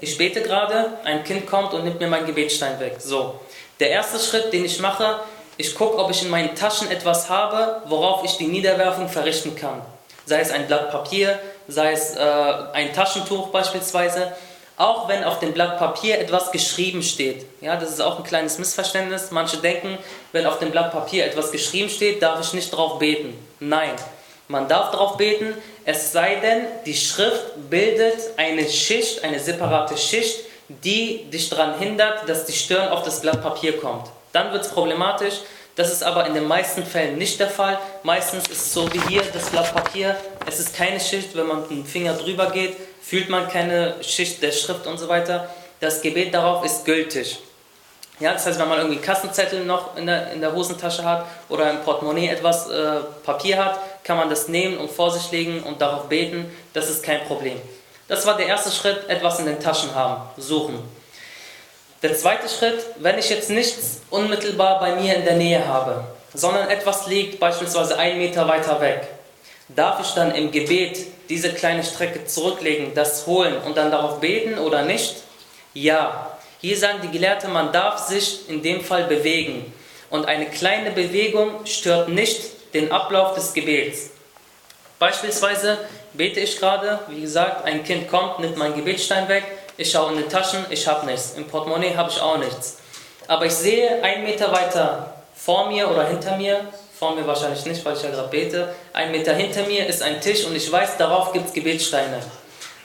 Ich 0.01 0.17
bete 0.17 0.41
gerade, 0.41 0.95
ein 1.05 1.23
Kind 1.23 1.47
kommt 1.47 1.75
und 1.75 1.85
nimmt 1.85 2.01
mir 2.01 2.07
meinen 2.07 2.25
Gebetsstein 2.25 2.81
weg. 2.81 2.97
So, 2.99 3.39
der 3.79 3.91
erste 3.91 4.19
Schritt, 4.19 4.51
den 4.55 4.65
ich 4.65 4.81
mache, 4.81 5.21
ich 5.59 5.75
gucke, 5.75 5.99
ob 5.99 6.11
ich 6.11 6.23
in 6.23 6.31
meinen 6.31 6.55
Taschen 6.55 6.91
etwas 6.91 7.29
habe, 7.29 7.83
worauf 7.85 8.25
ich 8.25 8.39
die 8.39 8.47
Niederwerfung 8.47 9.11
verrichten 9.11 9.55
kann. 9.55 9.83
Sei 10.25 10.41
es 10.41 10.51
ein 10.51 10.67
Blatt 10.67 10.91
Papier, 10.91 11.39
sei 11.69 11.93
es 11.93 12.17
äh, 12.17 12.21
ein 12.73 12.95
Taschentuch 12.95 13.49
beispielsweise, 13.49 14.33
auch 14.79 15.09
wenn 15.09 15.25
auf 15.25 15.41
dem 15.41 15.53
Blatt 15.53 15.79
Papier 15.79 16.19
etwas 16.19 16.53
geschrieben 16.53 17.03
steht. 17.03 17.45
Ja, 17.61 17.77
das 17.77 17.91
ist 17.91 18.01
auch 18.01 18.17
ein 18.17 18.25
kleines 18.25 18.59
Missverständnis. 18.59 19.31
Manche 19.31 19.59
denken, 19.59 19.99
wenn 20.33 20.47
auf 20.47 20.59
dem 20.59 20.71
Blatt 20.71 20.91
Papier 20.91 21.27
etwas 21.27 21.53
geschrieben 21.53 21.91
steht, 21.91 22.23
darf 22.23 22.41
ich 22.41 22.55
nicht 22.55 22.73
darauf 22.73 22.99
beten. 22.99 23.37
Nein, 23.61 23.93
man 24.53 24.69
darf 24.69 24.91
darauf 24.91 25.17
beten, 25.17 25.55
es 25.85 26.13
sei 26.13 26.37
denn, 26.37 26.67
die 26.87 26.95
Schrift 26.95 27.71
bildet 27.71 28.19
eine 28.37 28.69
Schicht, 28.69 29.25
eine 29.25 29.41
separate 29.41 29.97
Schicht, 29.97 30.41
die 30.69 31.29
dich 31.31 31.49
daran 31.49 31.79
hindert, 31.79 32.29
dass 32.29 32.45
die 32.45 32.53
Stirn 32.53 32.91
auf 32.91 33.03
das 33.03 33.21
Blatt 33.21 33.43
Papier 33.43 33.79
kommt. 33.79 34.09
Dann 34.33 34.53
wird 34.53 34.63
es 34.65 34.69
problematisch, 34.71 35.41
das 35.75 35.91
ist 35.91 36.05
aber 36.05 36.27
in 36.27 36.35
den 36.35 36.47
meisten 36.47 36.85
Fällen 36.85 37.17
nicht 37.17 37.41
der 37.41 37.49
Fall. 37.49 37.79
Meistens 38.03 38.47
ist 38.49 38.67
es 38.67 38.73
so 38.75 38.93
wie 38.93 39.01
hier 39.09 39.23
das 39.33 39.49
Blatt 39.49 39.75
Papier. 39.75 40.17
Es 40.47 40.61
ist 40.61 40.77
keine 40.77 41.01
Schicht, 41.01 41.35
wenn 41.35 41.47
man 41.47 41.63
mit 41.63 41.71
dem 41.71 41.87
Finger 41.87 42.13
drüber 42.13 42.51
geht, 42.51 42.77
fühlt 43.03 43.31
man 43.31 43.49
keine 43.49 43.95
Schicht 44.03 44.43
der 44.43 44.53
Schrift 44.53 44.87
und 44.87 44.99
so 44.99 45.09
weiter. 45.09 45.49
Das 45.81 46.03
Gebet 46.03 46.35
darauf 46.35 46.65
ist 46.65 46.85
gültig. 46.85 47.39
Ja, 48.21 48.35
das 48.35 48.47
heißt, 48.47 48.61
wenn 48.61 48.69
man 48.69 48.79
irgendwie 48.79 49.01
Kassenzettel 49.01 49.65
noch 49.65 49.97
in 49.97 50.07
der, 50.07 50.33
in 50.33 50.41
der 50.41 50.53
Hosentasche 50.53 51.03
hat 51.03 51.27
oder 51.49 51.71
im 51.71 51.81
Portemonnaie 51.81 52.29
etwas 52.29 52.69
äh, 52.69 53.01
Papier 53.25 53.65
hat, 53.65 53.81
kann 54.05 54.17
man 54.17 54.31
das 54.31 54.49
nehmen 54.49 54.79
und 54.79 54.91
vor 54.91 55.11
sich 55.11 55.31
legen 55.31 55.63
und 55.63 55.81
darauf 55.81 56.09
beten. 56.09 56.51
Das 56.73 56.91
ist 56.91 57.03
kein 57.03 57.25
Problem. 57.25 57.61
Das 58.09 58.27
war 58.27 58.37
der 58.37 58.47
erste 58.47 58.71
Schritt, 58.71 59.09
etwas 59.09 59.39
in 59.39 59.47
den 59.47 59.61
Taschen 59.61 59.95
haben, 59.95 60.23
suchen. 60.37 60.79
Der 62.03 62.17
zweite 62.17 62.49
Schritt, 62.49 62.85
wenn 62.99 63.19
ich 63.19 63.31
jetzt 63.31 63.49
nichts 63.49 64.01
unmittelbar 64.11 64.81
bei 64.81 64.97
mir 64.97 65.15
in 65.15 65.25
der 65.25 65.37
Nähe 65.37 65.67
habe, 65.67 66.05
sondern 66.35 66.69
etwas 66.69 67.07
liegt 67.07 67.39
beispielsweise 67.39 67.97
einen 67.99 68.19
Meter 68.19 68.49
weiter 68.49 68.81
weg, 68.81 69.07
darf 69.69 70.01
ich 70.01 70.13
dann 70.15 70.35
im 70.35 70.51
Gebet 70.51 71.07
diese 71.29 71.53
kleine 71.53 71.85
Strecke 71.85 72.25
zurücklegen, 72.27 72.93
das 72.95 73.27
holen 73.27 73.57
und 73.65 73.77
dann 73.77 73.91
darauf 73.91 74.21
beten 74.21 74.59
oder 74.59 74.83
nicht? 74.83 75.23
Ja. 75.75 76.29
Hier 76.61 76.77
sagen 76.77 76.99
die 77.03 77.11
Gelehrten, 77.11 77.53
man 77.53 77.73
darf 77.73 77.99
sich 77.99 78.49
in 78.49 78.63
dem 78.63 78.83
Fall 78.83 79.05
bewegen. 79.05 79.73
Und 80.11 80.27
eine 80.27 80.47
kleine 80.47 80.91
Bewegung 80.91 81.67
stört 81.67 82.09
nicht 82.09 82.41
den 82.75 82.91
Ablauf 82.91 83.35
des 83.35 83.53
Gebets. 83.53 84.11
Beispielsweise 84.99 85.79
bete 86.13 86.41
ich 86.41 86.59
gerade, 86.59 87.01
wie 87.09 87.21
gesagt, 87.21 87.65
ein 87.65 87.85
Kind 87.85 88.09
kommt, 88.09 88.39
nimmt 88.39 88.57
meinen 88.57 88.75
Gebetsstein 88.75 89.29
weg, 89.29 89.45
ich 89.77 89.91
schaue 89.91 90.13
in 90.13 90.19
die 90.19 90.29
Taschen, 90.29 90.65
ich 90.71 90.87
habe 90.87 91.07
nichts. 91.07 91.35
Im 91.37 91.47
Portemonnaie 91.47 91.97
habe 91.97 92.11
ich 92.11 92.21
auch 92.21 92.39
nichts. 92.39 92.79
Aber 93.27 93.47
ich 93.47 93.53
sehe 93.53 94.03
einen 94.03 94.25
Meter 94.25 94.53
weiter 94.53 95.15
vor 95.35 95.69
mir 95.69 95.91
oder 95.91 96.07
hinter 96.07 96.37
mir, 96.37 96.61
vor 96.99 97.15
mir 97.15 97.27
wahrscheinlich 97.27 97.65
nicht, 97.65 97.85
weil 97.85 97.97
ich 97.97 98.03
ja 98.03 98.11
gerade 98.11 98.29
bete, 98.29 98.75
ein 98.93 99.11
Meter 99.11 99.33
hinter 99.35 99.65
mir 99.65 99.87
ist 99.87 100.03
ein 100.03 100.21
Tisch 100.21 100.45
und 100.45 100.55
ich 100.55 100.71
weiß, 100.71 100.99
darauf 100.99 101.33
gibt 101.33 101.49
es 101.49 101.53
Gebetssteine. 101.53 102.21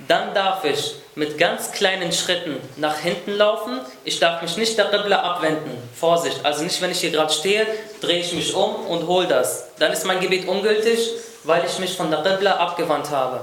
Dann 0.06 0.36
darf 0.36 0.64
ich 0.64 0.94
mit 1.16 1.40
ganz 1.40 1.72
kleinen 1.72 2.12
Schritten 2.12 2.58
nach 2.76 3.00
hinten 3.00 3.32
laufen. 3.32 3.80
Ich 4.04 4.20
darf 4.20 4.44
mich 4.44 4.56
nicht 4.56 4.78
der 4.78 4.86
Qibla 4.86 5.22
abwenden. 5.22 5.72
Vorsicht, 6.00 6.40
also 6.44 6.64
nicht, 6.64 6.80
wenn 6.84 6.92
ich 6.92 7.00
hier 7.00 7.10
gerade 7.10 7.34
stehe, 7.34 7.66
drehe 8.00 8.20
ich 8.20 8.32
mich 8.34 8.54
um 8.54 8.86
und 8.86 9.08
hole 9.08 9.26
das. 9.26 9.70
Dann 9.80 9.92
ist 9.92 10.06
mein 10.06 10.20
Gebet 10.20 10.48
ungültig, 10.48 11.00
weil 11.46 11.66
ich 11.66 11.80
mich 11.80 11.98
von 11.98 12.12
der 12.12 12.22
Qibla 12.22 12.58
abgewandt 12.58 13.10
habe. 13.10 13.42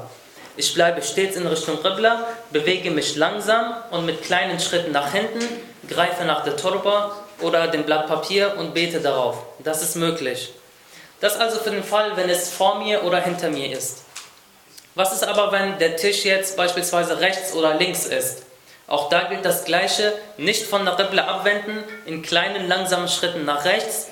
Ich 0.56 0.72
bleibe 0.72 1.02
stets 1.02 1.34
in 1.34 1.48
Richtung 1.48 1.82
Qibla, 1.82 2.24
bewege 2.52 2.92
mich 2.92 3.16
langsam 3.16 3.74
und 3.90 4.06
mit 4.06 4.22
kleinen 4.22 4.60
Schritten 4.60 4.92
nach 4.92 5.10
hinten, 5.10 5.44
greife 5.88 6.24
nach 6.24 6.44
der 6.44 6.56
Turba 6.56 7.16
oder 7.40 7.66
dem 7.66 7.82
Blatt 7.82 8.06
Papier 8.06 8.54
und 8.56 8.74
bete 8.74 9.00
darauf. 9.00 9.38
Das 9.58 9.82
ist 9.82 9.96
möglich. 9.96 10.52
Das 11.20 11.36
also 11.36 11.58
für 11.58 11.70
den 11.70 11.82
Fall, 11.82 12.16
wenn 12.16 12.30
es 12.30 12.50
vor 12.50 12.78
mir 12.78 13.02
oder 13.02 13.20
hinter 13.20 13.50
mir 13.50 13.76
ist. 13.76 14.03
Was 14.96 15.12
ist 15.12 15.24
aber, 15.24 15.50
wenn 15.50 15.78
der 15.80 15.96
Tisch 15.96 16.24
jetzt 16.24 16.56
beispielsweise 16.56 17.18
rechts 17.18 17.52
oder 17.52 17.74
links 17.74 18.06
ist? 18.06 18.44
Auch 18.86 19.08
da 19.08 19.24
gilt 19.24 19.44
das 19.44 19.64
Gleiche, 19.64 20.12
nicht 20.36 20.66
von 20.66 20.84
der 20.84 20.94
Qibla 20.94 21.24
abwenden, 21.24 21.82
in 22.06 22.22
kleinen 22.22 22.68
langsamen 22.68 23.08
Schritten 23.08 23.44
nach 23.44 23.64
rechts, 23.64 24.08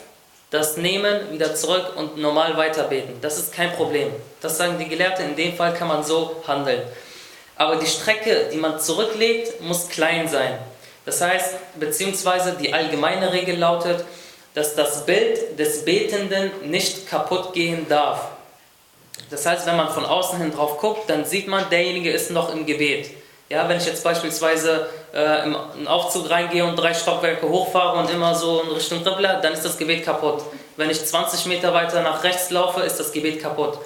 das 0.50 0.76
nehmen, 0.76 1.30
wieder 1.30 1.54
zurück 1.54 1.92
und 1.94 2.16
normal 2.16 2.56
weiterbeten. 2.56 3.20
Das 3.20 3.38
ist 3.38 3.54
kein 3.54 3.72
Problem. 3.74 4.12
Das 4.40 4.58
sagen 4.58 4.76
die 4.80 4.88
Gelehrten, 4.88 5.24
in 5.30 5.36
dem 5.36 5.56
Fall 5.56 5.72
kann 5.72 5.86
man 5.86 6.02
so 6.02 6.42
handeln. 6.48 6.82
Aber 7.56 7.76
die 7.76 7.86
Strecke, 7.86 8.48
die 8.52 8.56
man 8.56 8.80
zurücklegt, 8.80 9.60
muss 9.60 9.88
klein 9.88 10.26
sein. 10.26 10.58
Das 11.04 11.20
heißt, 11.20 11.78
beziehungsweise 11.78 12.56
die 12.60 12.74
allgemeine 12.74 13.32
Regel 13.32 13.56
lautet, 13.56 14.04
dass 14.54 14.74
das 14.74 15.06
Bild 15.06 15.58
des 15.60 15.84
Betenden 15.84 16.50
nicht 16.70 17.08
kaputt 17.08 17.52
gehen 17.52 17.88
darf. 17.88 18.32
Das 19.31 19.47
heißt, 19.47 19.66
wenn 19.66 19.76
man 19.76 19.88
von 19.88 20.04
außen 20.04 20.38
hin 20.38 20.52
drauf 20.52 20.78
guckt, 20.78 21.09
dann 21.09 21.25
sieht 21.25 21.49
man, 21.49 21.69
derjenige 21.71 22.11
ist 22.11 22.31
noch 22.31 22.52
im 22.52 22.66
Gebet. 22.66 23.11
Ja, 23.49 23.69
wenn 23.69 23.76
ich 23.76 23.85
jetzt 23.85 24.02
beispielsweise 24.02 24.88
äh, 25.14 25.45
im 25.45 25.87
Aufzug 25.87 26.31
reingehe 26.31 26.64
und 26.64 26.76
drei 26.76 26.95
Stockwerke 26.95 27.47
hochfahre 27.47 27.99
und 27.99 28.11
immer 28.11 28.35
so 28.35 28.62
in 28.62 28.71
Richtung 28.71 29.04
Qibla, 29.04 29.40
dann 29.40 29.52
ist 29.52 29.62
das 29.62 29.76
Gebet 29.76 30.04
kaputt. 30.04 30.42
Wenn 30.78 30.88
ich 30.88 31.04
20 31.04 31.47
Meter 31.47 31.75
weiter 31.75 32.00
nach 32.00 32.25
rechts 32.25 32.50
laufe, 32.50 32.81
ist 32.81 32.99
das 32.99 33.12
Gebet 33.12 33.42
kaputt. 33.42 33.78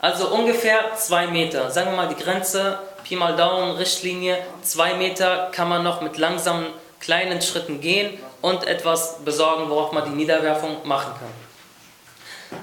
Also 0.00 0.26
ungefähr 0.28 0.96
zwei 0.96 1.28
Meter. 1.28 1.70
Sagen 1.70 1.90
wir 1.92 1.96
mal 1.96 2.08
die 2.08 2.20
Grenze, 2.20 2.80
Pi 3.04 3.14
mal 3.14 3.36
Daumen, 3.36 3.76
Richtlinie, 3.76 4.38
zwei 4.62 4.94
Meter 4.94 5.50
kann 5.52 5.68
man 5.68 5.84
noch 5.84 6.00
mit 6.00 6.18
langsamen 6.18 6.66
kleinen 6.98 7.40
Schritten 7.42 7.80
gehen 7.80 8.18
und 8.40 8.66
etwas 8.66 9.18
besorgen, 9.24 9.70
worauf 9.70 9.92
man 9.92 10.04
die 10.04 10.16
Niederwerfung 10.16 10.78
machen 10.84 11.12
kann. 11.14 11.41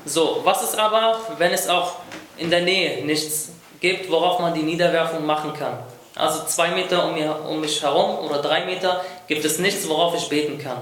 So, 0.06 0.42
was 0.44 0.64
ist 0.64 0.78
aber, 0.78 1.20
wenn 1.38 1.52
es 1.52 1.68
auch 1.68 1.94
in 2.38 2.50
der 2.50 2.62
Nähe 2.62 3.06
nichts 3.06 3.50
gibt, 3.80 4.10
worauf 4.10 4.40
man 4.40 4.54
die 4.54 4.64
Niederwerfung 4.64 5.26
machen 5.26 5.54
kann? 5.54 5.80
Also 6.16 6.44
zwei 6.46 6.70
Meter 6.70 7.06
um, 7.06 7.14
mir, 7.14 7.36
um 7.48 7.62
mich 7.62 7.82
herum 7.82 8.20
oder 8.20 8.42
drei 8.42 8.66
Meter 8.66 9.04
gibt 9.28 9.46
es 9.46 9.60
nichts, 9.60 9.88
worauf 9.88 10.16
ich 10.16 10.28
beten 10.28 10.58
kann. 10.58 10.82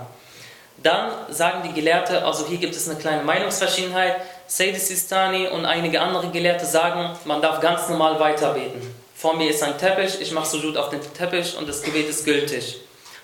Dann 0.82 1.12
sagen 1.30 1.64
die 1.64 1.74
Gelehrte, 1.74 2.24
also 2.24 2.48
hier 2.48 2.58
gibt 2.58 2.76
es 2.76 2.88
eine 2.90 3.00
kleine 3.00 3.24
Meinungsverschiedenheit, 3.24 4.16
Sayyid 4.48 4.80
Sistani 4.80 5.48
und 5.48 5.66
einige 5.66 6.00
andere 6.00 6.30
Gelehrte 6.30 6.66
sagen, 6.66 7.18
man 7.26 7.42
darf 7.42 7.60
ganz 7.60 7.90
normal 7.90 8.20
weiterbeten. 8.20 8.82
Vor 9.16 9.36
mir 9.36 9.50
ist 9.50 9.64
ein 9.64 9.78
Teppich, 9.78 10.22
ich 10.22 10.32
mache 10.32 10.48
Sujud 10.48 10.78
auf 10.78 10.90
den 10.90 11.02
Teppich 11.14 11.58
und 11.58 11.68
das 11.68 11.82
Gebet 11.82 12.08
ist 12.08 12.24
gültig. 12.24 12.80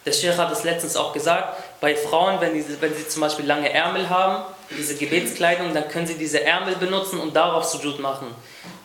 Der 0.06 0.12
Sheikh 0.12 0.38
hat 0.38 0.52
es 0.52 0.64
letztens 0.64 0.98
auch 0.98 1.14
gesagt, 1.14 1.56
bei 1.84 1.98
Frauen, 1.98 2.40
wenn, 2.40 2.54
die, 2.54 2.64
wenn 2.80 2.96
sie 2.96 3.10
zum 3.10 3.20
Beispiel 3.20 3.46
lange 3.46 3.72
Ärmel 3.72 4.10
haben, 4.10 4.46
diese 4.78 4.96
Gebetskleidung, 4.96 5.74
dann 5.74 5.90
können 5.90 6.08
sie 6.08 6.18
diese 6.18 6.42
Ärmel 6.42 6.78
benutzen 6.78 7.20
und 7.20 7.36
darauf 7.36 7.66
Sujud 7.66 8.00
machen 8.00 8.28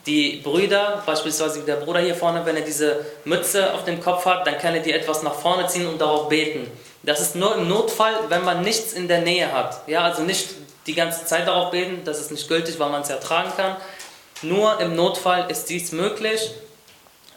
die 0.09 0.41
Brüder, 0.43 1.03
beispielsweise 1.05 1.61
der 1.61 1.77
Bruder 1.77 2.01
hier 2.01 2.15
vorne, 2.15 2.45
wenn 2.47 2.57
er 2.57 2.63
diese 2.63 3.05
Mütze 3.25 3.75
auf 3.75 3.85
dem 3.85 4.01
Kopf 4.01 4.25
hat, 4.25 4.47
dann 4.47 4.59
kann 4.59 4.75
er 4.75 4.81
die 4.81 4.93
etwas 4.93 5.23
nach 5.23 5.35
vorne 5.35 5.67
ziehen 5.69 5.87
und 5.87 6.01
darauf 6.01 6.29
beten. 6.29 6.67
Das 7.03 7.21
ist 7.21 7.37
nur 7.37 7.55
im 7.57 7.69
Notfall, 7.69 8.15
wenn 8.29 8.43
man 8.43 8.63
nichts 8.63 8.95
in 8.95 9.07
der 9.07 9.21
Nähe 9.21 9.53
hat. 9.53 9.83
Ja, 9.87 10.03
also 10.03 10.23
nicht 10.23 10.49
die 10.87 10.95
ganze 10.95 11.27
Zeit 11.27 11.47
darauf 11.47 11.71
beten, 11.71 12.01
das 12.05 12.21
ist 12.21 12.33
nicht 12.33 12.49
gültig, 12.49 12.79
weil 12.79 12.89
man 12.91 13.03
es 13.03 13.11
ja 13.11 13.17
tragen 13.17 13.53
kann. 13.57 13.77
Nur 14.41 14.81
im 14.81 14.97
Notfall 14.97 15.51
ist 15.51 15.69
dies 15.69 15.93
möglich. 15.93 16.51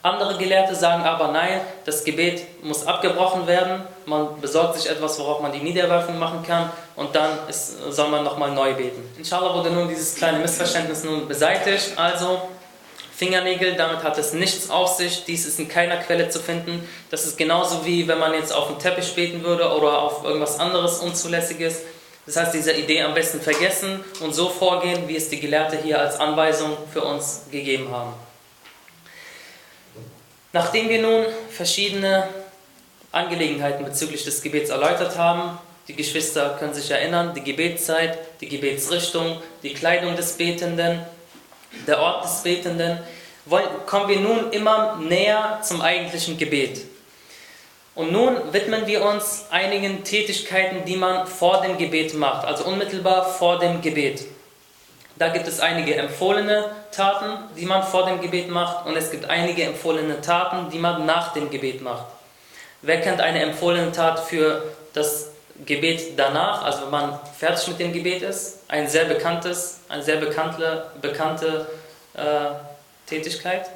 Andere 0.04 0.36
Gelehrte 0.38 0.74
sagen 0.74 1.04
aber 1.04 1.28
nein, 1.28 1.62
das 1.86 2.04
Gebet 2.04 2.64
muss 2.64 2.88
abgebrochen 2.88 3.46
werden. 3.46 3.84
Man 4.06 4.42
besorgt 4.42 4.80
sich 4.80 4.90
etwas, 4.90 5.20
worauf 5.20 5.42
man 5.42 5.52
die 5.52 5.60
Niederwerfung 5.60 6.18
machen 6.18 6.44
kann 6.44 6.72
und 6.96 7.16
dann 7.16 7.48
ist, 7.48 7.78
soll 7.92 8.10
man 8.10 8.24
nochmal 8.24 8.52
neu 8.52 8.74
beten. 8.74 9.08
Inshallah 9.18 9.54
wurde 9.54 9.70
nun 9.70 9.88
dieses 9.88 10.16
kleine 10.16 10.40
Missverständnis 10.40 11.04
nun 11.04 11.28
beseitigt. 11.28 11.92
Also 11.98 12.42
Fingernägel, 13.16 13.76
damit 13.76 14.04
hat 14.04 14.18
es 14.18 14.34
nichts 14.34 14.72
auf 14.72 14.96
sich, 14.96 15.24
dies 15.26 15.46
ist 15.46 15.60
in 15.60 15.68
keiner 15.68 15.98
Quelle 15.98 16.30
zu 16.30 16.40
finden. 16.40 16.90
Das 17.12 17.28
ist 17.28 17.38
genauso 17.38 17.86
wie 17.86 18.08
wenn 18.08 18.18
man 18.18 18.34
jetzt 18.34 18.52
auf 18.52 18.70
den 18.70 18.80
Teppich 18.80 19.14
beten 19.14 19.44
würde 19.44 19.72
oder 19.72 20.02
auf 20.02 20.24
irgendwas 20.24 20.60
anderes 20.60 20.98
Unzulässiges. 20.98 21.82
Das 22.26 22.38
heißt, 22.38 22.56
diese 22.56 22.74
Idee 22.74 23.04
am 23.04 23.14
besten 23.14 23.40
vergessen 23.40 24.04
und 24.22 24.34
so 24.34 24.50
vorgehen, 24.50 25.08
wie 25.08 25.16
es 25.16 25.30
die 25.30 25.40
Gelehrte 25.40 25.78
hier 25.78 26.00
als 26.00 26.20
Anweisung 26.20 26.76
für 26.92 27.04
uns 27.04 27.44
gegeben 27.52 27.92
haben. 27.92 28.14
Nachdem 30.54 30.90
wir 30.90 31.02
nun 31.02 31.26
verschiedene 31.50 32.28
Angelegenheiten 33.12 33.86
bezüglich 33.86 34.24
des 34.26 34.42
Gebets 34.42 34.70
erläutert 34.70 35.18
haben, 35.18 35.58
die 35.88 35.96
Geschwister 35.96 36.58
können 36.60 36.74
sich 36.74 36.92
erinnern, 36.92 37.34
die 37.34 37.44
Gebetszeit, 37.44 38.18
die 38.40 38.48
Gebetsrichtung, 38.48 39.42
die 39.64 39.74
Kleidung 39.74 40.16
des 40.16 40.34
Betenden, 40.34 41.02
der 41.88 42.00
Ort 42.00 42.26
des 42.26 42.44
Betenden, 42.44 43.00
kommen 43.86 44.08
wir 44.10 44.20
nun 44.20 44.52
immer 44.52 44.98
näher 44.98 45.60
zum 45.64 45.82
eigentlichen 45.82 46.38
Gebet. 46.38 46.82
Und 47.96 48.12
nun 48.12 48.54
widmen 48.54 48.88
wir 48.88 49.04
uns 49.04 49.46
einigen 49.50 50.04
Tätigkeiten, 50.04 50.86
die 50.86 50.96
man 50.96 51.28
vor 51.28 51.62
dem 51.62 51.78
Gebet 51.78 52.14
macht, 52.14 52.46
also 52.46 52.66
unmittelbar 52.66 53.34
vor 53.34 53.60
dem 53.60 53.82
Gebet. 53.82 54.26
Da 55.18 55.30
gibt 55.30 55.48
es 55.48 55.60
einige 55.60 55.96
empfohlene 55.96 56.72
Taten, 56.92 57.38
die 57.56 57.66
man 57.66 57.84
vor 57.84 58.06
dem 58.06 58.22
Gebet 58.22 58.50
macht 58.50 58.86
und 58.86 58.96
es 58.96 59.12
gibt 59.12 59.26
einige 59.26 59.64
empfohlene 59.64 60.22
Taten, 60.22 60.70
die 60.70 60.80
man 60.80 61.06
nach 61.06 61.34
dem 61.34 61.50
Gebet 61.50 61.82
macht. 61.82 62.06
Wer 62.82 63.02
kennt 63.02 63.22
eine 63.22 63.42
empfohlene 63.42 63.92
Tat 63.92 64.20
für 64.20 64.64
das 64.94 65.30
Gebet 65.66 66.18
danach, 66.18 66.64
also 66.64 66.84
wenn 66.84 66.90
man 66.90 67.20
fertig 67.38 67.68
mit 67.68 67.80
dem 67.80 67.94
Gebet 67.94 68.24
ist? 68.24 68.60
Ein 68.68 68.88
sehr 68.88 69.06
bekanntes, 69.06 69.82
eine 69.90 70.04
sehr 70.04 70.18
bekannte, 70.18 70.92
bekannte 71.02 71.68
äh, 72.14 72.52
Tätigkeit. 73.06 73.70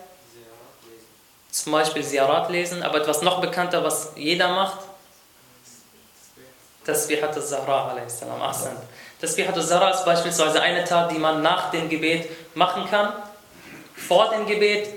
Zum 1.51 1.72
Beispiel 1.72 2.03
Ziarat 2.03 2.50
lesen, 2.50 2.84
aber 2.84 2.98
etwas 2.98 3.22
noch 3.22 3.39
bekannter, 3.39 3.84
was 3.84 4.12
jeder 4.15 4.50
macht. 4.50 4.79
Tasbihat 6.86 7.36
al-Zahra 7.36 7.95
a.s. 7.95 8.22
Tasbihat 9.22 9.55
al-Zahra 9.55 9.91
ist 9.91 10.05
beispielsweise 10.05 10.62
eine 10.62 10.84
Tat, 10.84 11.12
die 11.12 11.17
man 11.17 11.41
nach 11.41 11.72
dem 11.72 11.89
Gebet 11.89 12.29
machen 12.53 12.84
kann. 12.89 13.13
Vor 13.95 14.29
dem 14.29 14.45
Gebet 14.45 14.89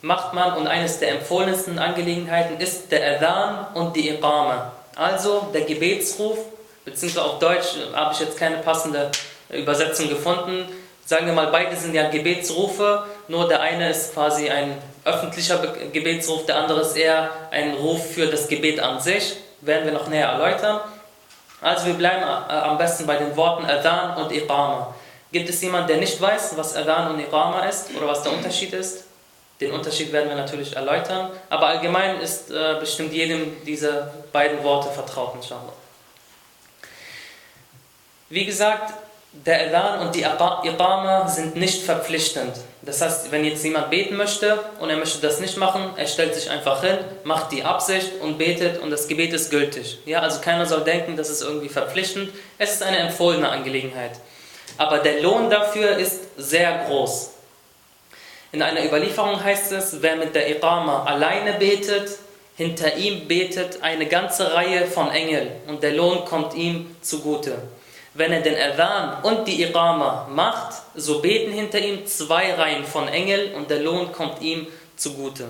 macht 0.00 0.32
man 0.32 0.56
und 0.56 0.66
eines 0.66 0.98
der 0.98 1.10
empfohlensten 1.10 1.78
Angelegenheiten 1.78 2.58
ist 2.60 2.90
der 2.90 3.16
Adhan 3.16 3.66
und 3.74 3.94
die 3.94 4.08
Iqama. 4.08 4.72
Also 4.94 5.48
der 5.52 5.62
Gebetsruf, 5.62 6.38
beziehungsweise 6.84 7.24
auf 7.24 7.38
Deutsch 7.38 7.76
habe 7.92 8.14
ich 8.14 8.20
jetzt 8.20 8.38
keine 8.38 8.58
passende 8.58 9.10
Übersetzung 9.50 10.08
gefunden. 10.08 10.68
Sagen 11.04 11.26
wir 11.26 11.34
mal, 11.34 11.48
beide 11.48 11.76
sind 11.76 11.94
ja 11.94 12.08
Gebetsrufe, 12.08 13.04
nur 13.28 13.46
der 13.46 13.60
eine 13.60 13.90
ist 13.90 14.14
quasi 14.14 14.48
ein 14.48 14.78
öffentlicher 15.04 15.58
Gebetsruf, 15.92 16.46
der 16.46 16.56
andere 16.56 16.80
ist 16.80 16.96
eher 16.96 17.30
ein 17.50 17.74
Ruf 17.74 18.12
für 18.14 18.26
das 18.26 18.48
Gebet 18.48 18.80
an 18.80 19.00
sich. 19.00 19.36
Werden 19.60 19.84
wir 19.84 19.92
noch 19.92 20.08
näher 20.08 20.28
erläutern. 20.28 20.80
Also 21.66 21.86
wir 21.86 21.94
bleiben 21.94 22.22
äh, 22.22 22.52
am 22.52 22.78
besten 22.78 23.06
bei 23.06 23.16
den 23.16 23.36
Worten 23.36 23.64
Adhan 23.64 24.16
und 24.18 24.30
Iqama. 24.30 24.94
Gibt 25.32 25.48
es 25.48 25.60
jemanden, 25.62 25.88
der 25.88 25.96
nicht 25.96 26.20
weiß, 26.20 26.56
was 26.56 26.76
Adhan 26.76 27.14
und 27.14 27.18
Iqama 27.18 27.66
ist 27.66 27.90
oder 27.96 28.06
was 28.06 28.22
der 28.22 28.30
Unterschied 28.30 28.72
ist? 28.72 29.02
Den 29.60 29.72
Unterschied 29.72 30.12
werden 30.12 30.28
wir 30.28 30.36
natürlich 30.36 30.76
erläutern, 30.76 31.32
aber 31.50 31.66
allgemein 31.66 32.20
ist 32.20 32.52
äh, 32.52 32.76
bestimmt 32.78 33.12
jedem 33.12 33.64
diese 33.64 34.12
beiden 34.30 34.62
Worte 34.62 34.92
vertraut, 34.92 35.34
inshallah. 35.34 35.72
Wie 38.28 38.44
gesagt, 38.44 38.94
der 39.44 39.66
Adhan 39.66 40.06
und 40.06 40.14
die 40.14 40.22
Iqama 40.22 41.28
sind 41.28 41.56
nicht 41.56 41.82
verpflichtend. 41.82 42.52
Das 42.82 43.00
heißt, 43.00 43.32
wenn 43.32 43.44
jetzt 43.44 43.64
jemand 43.64 43.90
beten 43.90 44.16
möchte 44.16 44.58
und 44.80 44.90
er 44.90 44.96
möchte 44.96 45.20
das 45.20 45.40
nicht 45.40 45.56
machen, 45.56 45.90
er 45.96 46.06
stellt 46.06 46.34
sich 46.34 46.50
einfach 46.50 46.82
hin, 46.82 46.98
macht 47.24 47.52
die 47.52 47.64
Absicht 47.64 48.12
und 48.20 48.38
betet 48.38 48.80
und 48.80 48.90
das 48.90 49.08
Gebet 49.08 49.32
ist 49.32 49.50
gültig. 49.50 49.98
Ja, 50.06 50.20
also 50.20 50.40
keiner 50.40 50.66
soll 50.66 50.84
denken, 50.84 51.16
das 51.16 51.28
ist 51.28 51.42
irgendwie 51.42 51.68
verpflichtend. 51.68 52.30
Es 52.58 52.74
ist 52.74 52.82
eine 52.82 52.98
empfohlene 52.98 53.48
Angelegenheit. 53.48 54.12
Aber 54.78 54.98
der 54.98 55.20
Lohn 55.20 55.50
dafür 55.50 55.96
ist 55.96 56.20
sehr 56.36 56.84
groß. 56.86 57.30
In 58.52 58.62
einer 58.62 58.84
Überlieferung 58.84 59.42
heißt 59.42 59.72
es, 59.72 60.00
wer 60.00 60.16
mit 60.16 60.34
der 60.34 60.48
Iqama 60.50 61.04
alleine 61.04 61.54
betet, 61.54 62.10
hinter 62.56 62.96
ihm 62.96 63.28
betet 63.28 63.82
eine 63.82 64.06
ganze 64.06 64.54
Reihe 64.54 64.86
von 64.86 65.10
Engeln 65.10 65.48
und 65.66 65.82
der 65.82 65.92
Lohn 65.92 66.24
kommt 66.24 66.54
ihm 66.54 66.96
zugute. 67.02 67.58
Wenn 68.16 68.32
er 68.32 68.40
den 68.40 68.56
Adhan 68.56 69.22
und 69.24 69.46
die 69.46 69.62
Iqama 69.62 70.26
macht, 70.30 70.74
so 70.94 71.20
beten 71.20 71.52
hinter 71.52 71.78
ihm 71.78 72.06
zwei 72.06 72.54
Reihen 72.54 72.84
von 72.84 73.08
Engeln 73.08 73.54
und 73.54 73.68
der 73.68 73.80
Lohn 73.80 74.10
kommt 74.10 74.40
ihm 74.40 74.66
zugute. 74.96 75.44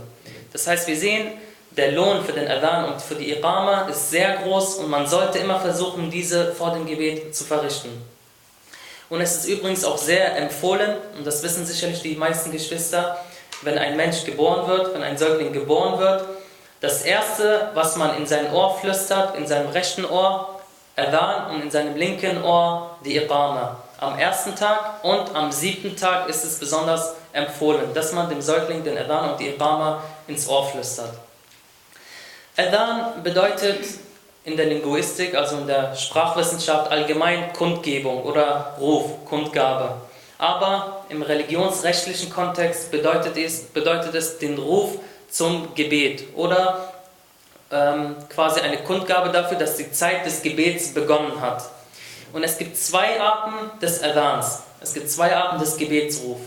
Das 0.53 0.67
heißt, 0.67 0.89
wir 0.89 0.97
sehen, 0.97 1.33
der 1.71 1.93
Lohn 1.93 2.25
für 2.25 2.33
den 2.33 2.49
Adhan 2.49 2.93
und 2.93 3.01
für 3.01 3.15
die 3.15 3.31
Iqama 3.31 3.83
ist 3.83 4.11
sehr 4.11 4.39
groß 4.39 4.77
und 4.77 4.91
man 4.91 5.07
sollte 5.07 5.39
immer 5.39 5.61
versuchen, 5.61 6.11
diese 6.11 6.53
vor 6.55 6.73
dem 6.73 6.87
Gebet 6.87 7.37
zu 7.37 7.45
verrichten. 7.45 7.91
Und 9.09 9.21
es 9.21 9.37
ist 9.37 9.47
übrigens 9.47 9.85
auch 9.85 9.99
sehr 9.99 10.37
empfohlen, 10.37 10.97
und 11.17 11.25
das 11.25 11.43
wissen 11.45 11.65
sicherlich 11.65 12.03
die 12.03 12.17
meisten 12.17 12.51
Geschwister, 12.51 13.25
wenn 13.63 13.79
ein 13.79 13.97
Mensch 13.97 14.25
geboren 14.25 14.67
wird, 14.67 14.93
wenn 14.93 15.03
ein 15.03 15.17
Säugling 15.17 15.53
geboren 15.53 16.01
wird, 16.01 16.25
das 16.81 17.03
Erste, 17.03 17.71
was 17.75 17.97
man 17.97 18.17
in 18.17 18.27
sein 18.27 18.53
Ohr 18.53 18.77
flüstert, 18.79 19.37
in 19.37 19.47
seinem 19.47 19.69
rechten 19.69 20.05
Ohr, 20.05 20.56
Adhan 20.97 21.51
und 21.55 21.63
in 21.63 21.71
seinem 21.71 21.95
linken 21.95 22.43
Ohr 22.43 22.97
die 23.05 23.17
Iqama. 23.17 23.77
Am 23.99 24.19
ersten 24.19 24.57
Tag 24.57 25.05
und 25.05 25.35
am 25.35 25.53
siebten 25.53 25.95
Tag 25.95 26.29
ist 26.29 26.43
es 26.43 26.59
besonders 26.59 27.15
empfohlen, 27.33 27.93
dass 27.93 28.13
man 28.13 28.31
dem 28.31 28.41
Säugling 28.41 28.83
den 28.83 28.97
Adhan 28.97 29.33
und 29.33 29.41
die 29.41 29.49
Iqama 29.49 30.03
ins 30.27 30.49
Ohr 30.49 30.67
flüstert. 30.67 31.13
Adhan 32.57 33.23
bedeutet 33.23 33.85
in 34.45 34.57
der 34.57 34.67
Linguistik, 34.67 35.35
also 35.35 35.59
in 35.59 35.67
der 35.67 35.95
Sprachwissenschaft 35.95 36.91
allgemein 36.91 37.53
Kundgebung 37.53 38.23
oder 38.23 38.75
Ruf, 38.81 39.25
Kundgabe. 39.27 39.97
Aber 40.39 41.05
im 41.11 41.21
religionsrechtlichen 41.21 42.31
Kontext 42.31 42.91
bedeutet 42.91 43.37
es, 43.37 43.65
bedeutet 43.65 44.15
es 44.15 44.39
den 44.39 44.57
Ruf 44.57 44.93
zum 45.29 45.75
Gebet 45.75 46.25
oder 46.37 46.93
ähm, 47.71 48.17
quasi 48.29 48.61
eine 48.61 48.79
Kundgabe 48.79 49.31
dafür, 49.31 49.59
dass 49.59 49.77
die 49.77 49.91
Zeit 49.93 50.25
des 50.25 50.43
Gebets 50.43 50.95
begonnen 50.95 51.41
hat. 51.41 51.65
Und 52.33 52.45
es 52.45 52.59
gibt 52.59 52.77
zwei 52.77 53.21
Arten 53.21 53.79
des 53.81 54.03
Adhans. 54.03 54.63
Es 54.81 54.95
gibt 54.95 55.11
zwei 55.11 55.35
Arten 55.35 55.59
des 55.59 55.77
Gebetsrufs. 55.77 56.43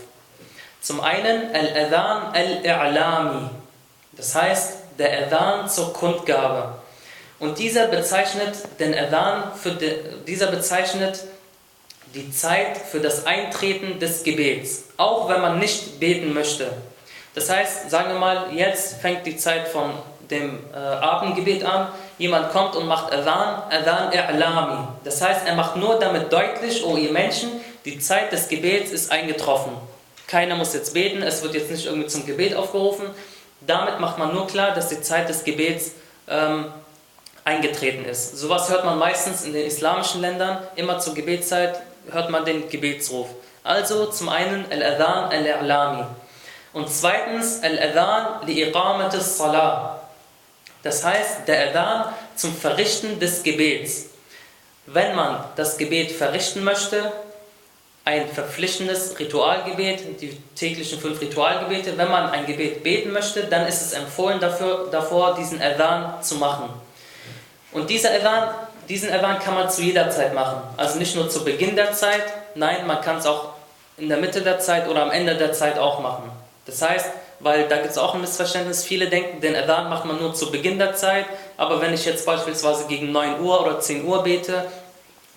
Zum 0.80 1.00
einen 1.00 1.54
Al-Adhan 1.54 2.32
Al-I'lami. 2.32 3.50
Das 4.12 4.34
heißt, 4.34 4.74
der 4.98 5.26
Adhan 5.26 5.68
zur 5.68 5.92
Kundgabe. 5.92 6.74
Und 7.38 7.58
dieser 7.58 7.88
bezeichnet 7.88 8.54
den 8.78 8.94
Adhan, 8.94 9.52
für 9.54 9.72
de, 9.72 10.22
dieser 10.26 10.48
bezeichnet 10.48 11.24
die 12.14 12.30
Zeit 12.32 12.76
für 12.76 13.00
das 13.00 13.26
Eintreten 13.26 13.98
des 13.98 14.24
Gebets, 14.24 14.84
auch 14.96 15.28
wenn 15.28 15.40
man 15.40 15.58
nicht 15.58 16.00
beten 16.00 16.32
möchte. 16.32 16.70
Das 17.34 17.48
heißt, 17.48 17.90
sagen 17.90 18.12
wir 18.12 18.18
mal, 18.18 18.52
jetzt 18.52 19.00
fängt 19.00 19.24
die 19.26 19.36
Zeit 19.36 19.68
von 19.68 19.92
dem 20.30 20.58
äh, 20.72 20.76
Abendgebet 20.76 21.64
an, 21.64 21.88
jemand 22.18 22.50
kommt 22.50 22.76
und 22.76 22.86
macht 22.86 23.12
Adhan, 23.12 23.62
Adhan 23.70 24.10
I'lami. 24.12 24.88
Das 25.04 25.20
heißt, 25.20 25.46
er 25.46 25.54
macht 25.54 25.76
nur 25.76 25.98
damit 25.98 26.32
deutlich, 26.32 26.84
oh 26.84 26.96
ihr 26.96 27.12
Menschen, 27.12 27.50
die 27.84 27.98
Zeit 27.98 28.32
des 28.32 28.48
Gebets 28.48 28.90
ist 28.90 29.10
eingetroffen. 29.10 29.72
Keiner 30.26 30.54
muss 30.54 30.74
jetzt 30.74 30.94
beten, 30.94 31.22
es 31.22 31.42
wird 31.42 31.54
jetzt 31.54 31.70
nicht 31.70 31.86
irgendwie 31.86 32.06
zum 32.06 32.24
Gebet 32.24 32.54
aufgerufen. 32.54 33.06
Damit 33.60 33.98
macht 34.00 34.18
man 34.18 34.32
nur 34.32 34.46
klar, 34.46 34.74
dass 34.74 34.88
die 34.88 35.00
Zeit 35.00 35.28
des 35.28 35.44
Gebets 35.44 35.92
ähm, 36.28 36.66
eingetreten 37.44 38.04
ist. 38.04 38.36
Sowas 38.36 38.70
hört 38.70 38.84
man 38.84 38.98
meistens 38.98 39.44
in 39.44 39.52
den 39.52 39.66
islamischen 39.66 40.20
Ländern, 40.20 40.58
immer 40.76 40.98
zur 40.98 41.14
Gebetszeit 41.14 41.80
hört 42.10 42.30
man 42.30 42.44
den 42.44 42.68
Gebetsruf. 42.68 43.28
Also 43.64 44.06
zum 44.06 44.28
einen 44.28 44.64
Al-Adhan 44.70 45.30
Al-I'lami 45.30 46.06
und 46.72 46.88
zweitens 46.88 47.62
Al-Adhan 47.62 48.46
li-Iqamatis 48.46 49.36
Salah. 49.36 49.99
Das 50.82 51.04
heißt, 51.04 51.46
der 51.46 51.68
Adhan 51.68 52.14
zum 52.36 52.56
Verrichten 52.56 53.20
des 53.20 53.42
Gebets. 53.42 54.06
Wenn 54.86 55.14
man 55.14 55.44
das 55.56 55.76
Gebet 55.76 56.10
verrichten 56.10 56.64
möchte, 56.64 57.12
ein 58.04 58.28
verpflichtendes 58.28 59.18
Ritualgebet, 59.18 60.20
die 60.20 60.36
täglichen 60.56 60.98
fünf 60.98 61.20
Ritualgebete, 61.20 61.96
wenn 61.98 62.10
man 62.10 62.30
ein 62.30 62.46
Gebet 62.46 62.82
beten 62.82 63.12
möchte, 63.12 63.44
dann 63.44 63.66
ist 63.66 63.82
es 63.82 63.92
empfohlen 63.92 64.40
dafür, 64.40 64.88
davor, 64.90 65.34
diesen 65.34 65.60
Adhan 65.60 66.22
zu 66.22 66.36
machen. 66.36 66.70
Und 67.72 67.90
dieser 67.90 68.10
Adhan, 68.12 68.54
diesen 68.88 69.12
Adhan 69.12 69.38
kann 69.38 69.54
man 69.54 69.70
zu 69.70 69.82
jeder 69.82 70.10
Zeit 70.10 70.34
machen. 70.34 70.62
Also 70.76 70.98
nicht 70.98 71.14
nur 71.14 71.28
zu 71.28 71.44
Beginn 71.44 71.76
der 71.76 71.92
Zeit, 71.92 72.24
nein, 72.54 72.86
man 72.86 73.00
kann 73.02 73.18
es 73.18 73.26
auch 73.26 73.50
in 73.96 74.08
der 74.08 74.18
Mitte 74.18 74.40
der 74.40 74.58
Zeit 74.58 74.88
oder 74.88 75.02
am 75.02 75.10
Ende 75.10 75.36
der 75.36 75.52
Zeit 75.52 75.78
auch 75.78 76.00
machen. 76.00 76.30
Das 76.66 76.80
heißt, 76.82 77.06
weil 77.40 77.68
da 77.68 77.76
gibt 77.76 77.90
es 77.90 77.98
auch 77.98 78.14
ein 78.14 78.20
Missverständnis, 78.20 78.84
viele 78.84 79.08
denken, 79.08 79.40
den 79.40 79.56
Adhan 79.56 79.88
macht 79.88 80.04
man 80.04 80.18
nur 80.18 80.34
zu 80.34 80.50
Beginn 80.50 80.78
der 80.78 80.94
Zeit, 80.94 81.26
aber 81.56 81.80
wenn 81.80 81.92
ich 81.92 82.04
jetzt 82.04 82.24
beispielsweise 82.26 82.86
gegen 82.86 83.12
9 83.12 83.40
Uhr 83.40 83.60
oder 83.60 83.80
10 83.80 84.04
Uhr 84.04 84.22
bete, 84.22 84.66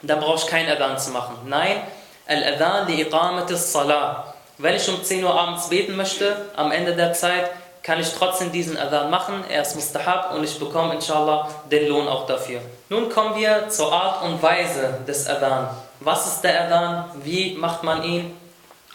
dann 0.02 0.20
brauche 0.20 0.38
ich 0.38 0.48
keinen 0.48 0.70
Adhan 0.70 0.98
zu 1.00 1.12
machen. 1.12 1.36
Nein, 1.46 1.82
Al-Adhan 2.28 2.88
li 2.88 3.02
iqamatis 3.02 3.72
Salah. 3.72 4.34
Wenn 4.58 4.76
ich 4.76 4.88
um 4.88 5.02
10 5.02 5.24
Uhr 5.24 5.34
abends 5.34 5.70
beten 5.70 5.96
möchte, 5.96 6.36
am 6.56 6.72
Ende 6.72 6.94
der 6.96 7.14
Zeit, 7.14 7.50
kann 7.82 8.00
ich 8.00 8.14
trotzdem 8.14 8.52
diesen 8.52 8.78
Adhan 8.78 9.10
machen. 9.10 9.44
Er 9.50 9.62
ist 9.62 9.76
mustahab 9.76 10.34
und 10.34 10.44
ich 10.44 10.58
bekomme 10.58 10.94
inshallah 10.96 11.50
den 11.70 11.90
Lohn 11.90 12.08
auch 12.08 12.26
dafür. 12.26 12.62
Nun 12.90 13.10
kommen 13.10 13.36
wir 13.36 13.68
zur 13.70 13.92
Art 13.92 14.24
und 14.24 14.42
Weise 14.42 15.00
des 15.06 15.28
Adhan. 15.28 15.70
Was 16.00 16.28
ist 16.28 16.42
der 16.42 16.66
Adhan? 16.66 17.06
Wie 17.24 17.56
macht 17.56 17.84
man 17.84 18.04
ihn? 18.04 18.38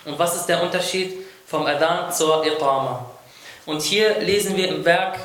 Und 0.06 0.18
was 0.18 0.36
ist 0.36 0.46
der 0.46 0.62
Unterschied 0.62 1.27
vom 1.48 1.66
Adhan 1.66 2.12
zur 2.12 2.46
Iqama? 2.46 3.10
Und 3.64 3.82
hier 3.82 4.18
lesen 4.20 4.56
wir 4.56 4.68
im 4.68 4.84
Werk 4.84 5.18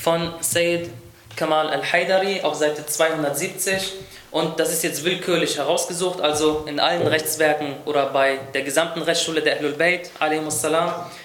von 0.00 0.34
Sayyid 0.40 0.90
Kamal 1.36 1.70
al-Haidari 1.70 2.40
auf 2.42 2.56
Seite 2.56 2.84
270 2.84 3.92
und 4.32 4.58
das 4.58 4.72
ist 4.72 4.82
jetzt 4.82 5.04
willkürlich 5.04 5.56
herausgesucht, 5.56 6.20
also 6.20 6.64
in 6.66 6.80
allen 6.80 7.06
Rechtswerken 7.06 7.76
oder 7.84 8.06
bei 8.06 8.40
der 8.52 8.62
gesamten 8.62 9.02
Rechtsschule 9.02 9.40
der 9.40 9.58
Ahlul 9.58 9.72
Bayt 9.72 10.10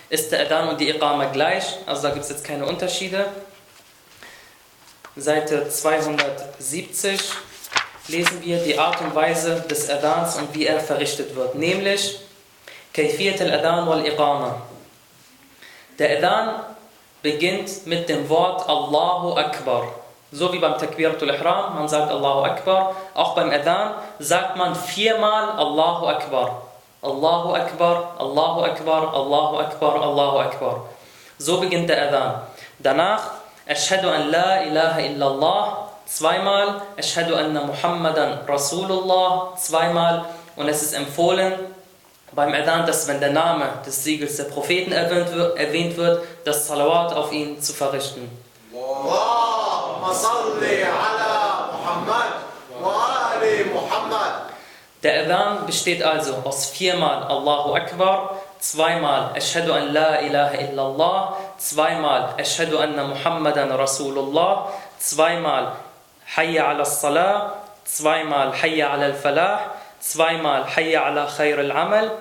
ist 0.10 0.32
der 0.32 0.42
Adhan 0.42 0.70
und 0.70 0.80
die 0.80 0.90
Iqama 0.90 1.26
gleich, 1.26 1.64
also 1.88 2.04
da 2.04 2.10
gibt 2.12 2.24
es 2.24 2.30
jetzt 2.30 2.44
keine 2.44 2.66
Unterschiede. 2.68 3.26
Seite 5.16 5.68
270 5.68 7.20
lesen 8.08 8.44
wir 8.44 8.58
die 8.60 8.78
Art 8.78 9.02
und 9.02 9.16
Weise 9.16 9.64
des 9.70 9.90
Adhans 9.90 10.38
und 10.38 10.54
wie 10.54 10.68
er 10.68 10.80
verrichtet 10.80 11.36
wird, 11.36 11.56
nämlich 11.56 12.20
Kayfiyat 12.94 13.42
al-Adhan 13.42 13.88
wal-Iqama. 13.90 14.62
Der 15.98 16.18
Adhan 16.18 16.62
beginnt 17.24 17.88
mit 17.88 18.08
dem 18.08 18.30
Wort 18.30 18.70
Allahu 18.70 19.34
Akbar. 19.34 19.88
So 20.32 20.54
wie 20.54 20.60
beim 20.60 20.78
Takbiratul 20.78 21.30
Ihram, 21.30 21.76
man 21.76 21.88
sagt 21.88 22.12
Allahu 22.12 22.46
Akbar. 22.46 22.96
Auch 23.14 23.34
beim 23.34 23.50
Adhan 23.50 23.96
sagt 24.20 24.58
man 24.58 24.76
viermal 24.76 25.58
Allahu 25.58 26.06
Akbar. 26.08 26.62
Allahu 27.02 27.54
Akbar, 27.54 28.14
Allahu 28.18 28.62
Akbar, 28.62 29.14
Allahu 29.14 29.58
Akbar, 29.58 29.94
Allahu 30.02 30.38
Akbar. 30.40 30.86
So 31.38 31.60
beginnt 31.60 31.90
der 31.90 32.10
Adhan. 32.10 32.42
Danach 32.80 33.44
Ashhadu 33.68 34.10
an 34.10 34.30
la 34.30 34.62
ilaha 34.64 35.02
illallah 35.02 35.64
zweimal, 36.06 36.82
Ashhadu 36.98 37.34
anna 37.36 37.66
Muhammadan 37.66 38.46
Rasulullah 38.46 39.56
zweimal 39.58 40.26
und 40.56 40.68
es 40.68 40.84
ist 40.84 40.94
empfohlen 40.94 41.73
beim 42.36 42.54
Adhan, 42.54 42.86
dass 42.86 43.08
wenn 43.08 43.20
der 43.20 43.32
Name 43.32 43.66
des 43.86 44.04
Siegels 44.04 44.38
der 44.38 44.46
Propheten 44.46 44.92
erwähnt 44.92 45.98
wird, 45.98 46.24
das 46.46 46.68
Salawat 46.68 47.14
auf 47.14 47.32
ihn 47.32 47.62
zu 47.62 47.74
verrichten. 47.74 48.30
Der 55.04 55.26
Adhan 55.26 55.66
besteht 55.66 56.02
also 56.02 56.36
aus 56.46 56.70
viermal 56.70 57.24
Allahu 57.24 57.76
Akbar, 57.76 58.38
zweimal 58.60 59.32
Ashhadu 59.36 59.74
an 59.74 59.92
la 59.92 60.22
ilaha 60.22 60.56
illallah, 60.56 61.38
zweimal 61.58 62.34
Ashhadu 62.38 62.78
anna 62.78 63.04
Muhammadan 63.04 63.70
Rasulullah, 63.72 64.72
zweimal 64.98 65.76
Hayya 66.36 66.70
ala 66.70 66.86
Salah, 66.86 67.64
zweimal 67.84 68.54
Hayya 68.54 68.92
ala 68.92 69.06
al-Falah, 69.06 69.73
zweimal 70.04 70.66
Hayya 70.76 71.04
ala 71.04 71.26
Khair 71.26 71.60
al-Amal, 71.60 72.12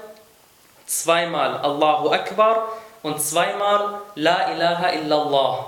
zweimal 0.87 1.59
Allahu 1.59 2.11
Akbar 2.11 2.69
und 3.03 3.21
zweimal 3.21 4.01
La 4.15 4.53
ilaha 4.53 4.93
illallah. 4.93 5.67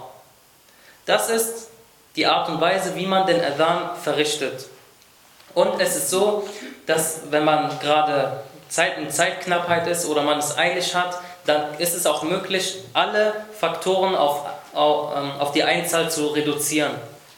Das 1.06 1.28
ist 1.28 1.70
die 2.14 2.26
Art 2.26 2.48
und 2.48 2.60
Weise, 2.60 2.94
wie 2.94 3.06
man 3.06 3.26
den 3.26 3.42
Adhan 3.42 3.90
verrichtet. 4.00 4.68
Und 5.54 5.80
es 5.80 5.96
ist 5.96 6.10
so, 6.10 6.48
dass 6.86 7.22
wenn 7.30 7.44
man 7.44 7.78
gerade 7.80 8.44
Zeit 8.68 8.98
in 8.98 9.10
Zeitknappheit 9.10 9.86
ist 9.86 10.06
oder 10.06 10.22
man 10.22 10.38
es 10.38 10.56
eilig 10.56 10.94
hat, 10.94 11.18
dann 11.46 11.78
ist 11.78 11.94
es 11.94 12.06
auch 12.06 12.22
möglich, 12.22 12.78
alle 12.92 13.34
Faktoren 13.58 14.14
auf, 14.14 14.46
auf, 14.72 15.16
ähm, 15.16 15.32
auf 15.38 15.52
die 15.52 15.62
Einzahl 15.62 16.10
zu 16.10 16.28
reduzieren. 16.28 16.92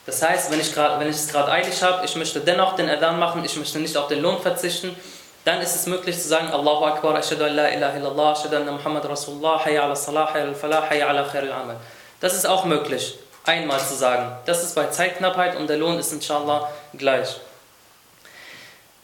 Das 0.07 0.21
heißt, 0.21 0.49
wenn 0.51 0.59
ich, 0.59 0.73
grad, 0.73 0.99
wenn 1.01 1.09
ich 1.09 1.17
es 1.17 1.27
gerade 1.27 1.51
eilig 1.51 1.83
habe, 1.83 2.03
ich 2.05 2.15
möchte 2.15 2.39
dennoch 2.39 2.77
den 2.77 2.89
Adhan 2.89 3.19
machen, 3.19 3.43
ich 3.43 3.55
möchte 3.57 3.77
nicht 3.77 3.95
auf 3.97 4.07
den 4.07 4.21
Lohn 4.21 4.41
verzichten, 4.41 4.95
dann 5.43 5.61
ist 5.61 5.75
es 5.75 5.85
möglich 5.85 6.17
zu 6.17 6.29
sagen, 6.29 6.47
Allahu 6.47 6.85
Akbar, 6.85 7.17
Ashadu 7.17 7.43
an 7.43 7.55
la 7.55 7.67
ilaha 7.67 7.97
illallah, 7.97 8.31
Ashadu 8.31 8.55
anna 8.55 8.71
Muhammad 8.71 9.03
Rasulullah, 9.03 9.63
Hayya 9.63 9.83
ala 9.83 9.95
Salah, 9.95 10.33
Hayya 10.33 10.45
ala 10.45 10.53
Falah, 10.55 10.89
Hayya 10.89 11.07
ala 11.07 11.23
Khair 11.23 11.43
al-Amal. 11.43 11.75
Das 12.21 12.33
ist 12.33 12.47
auch 12.47 12.63
möglich 12.63 13.19
einmal 13.45 13.79
zu 13.79 13.95
sagen. 13.95 14.31
Das 14.45 14.63
ist 14.63 14.75
bei 14.75 14.87
Zeitknappheit 14.87 15.57
und 15.57 15.69
der 15.69 15.77
Lohn 15.77 15.99
ist 15.99 16.13
inshallah 16.13 16.69
gleich. 16.93 17.35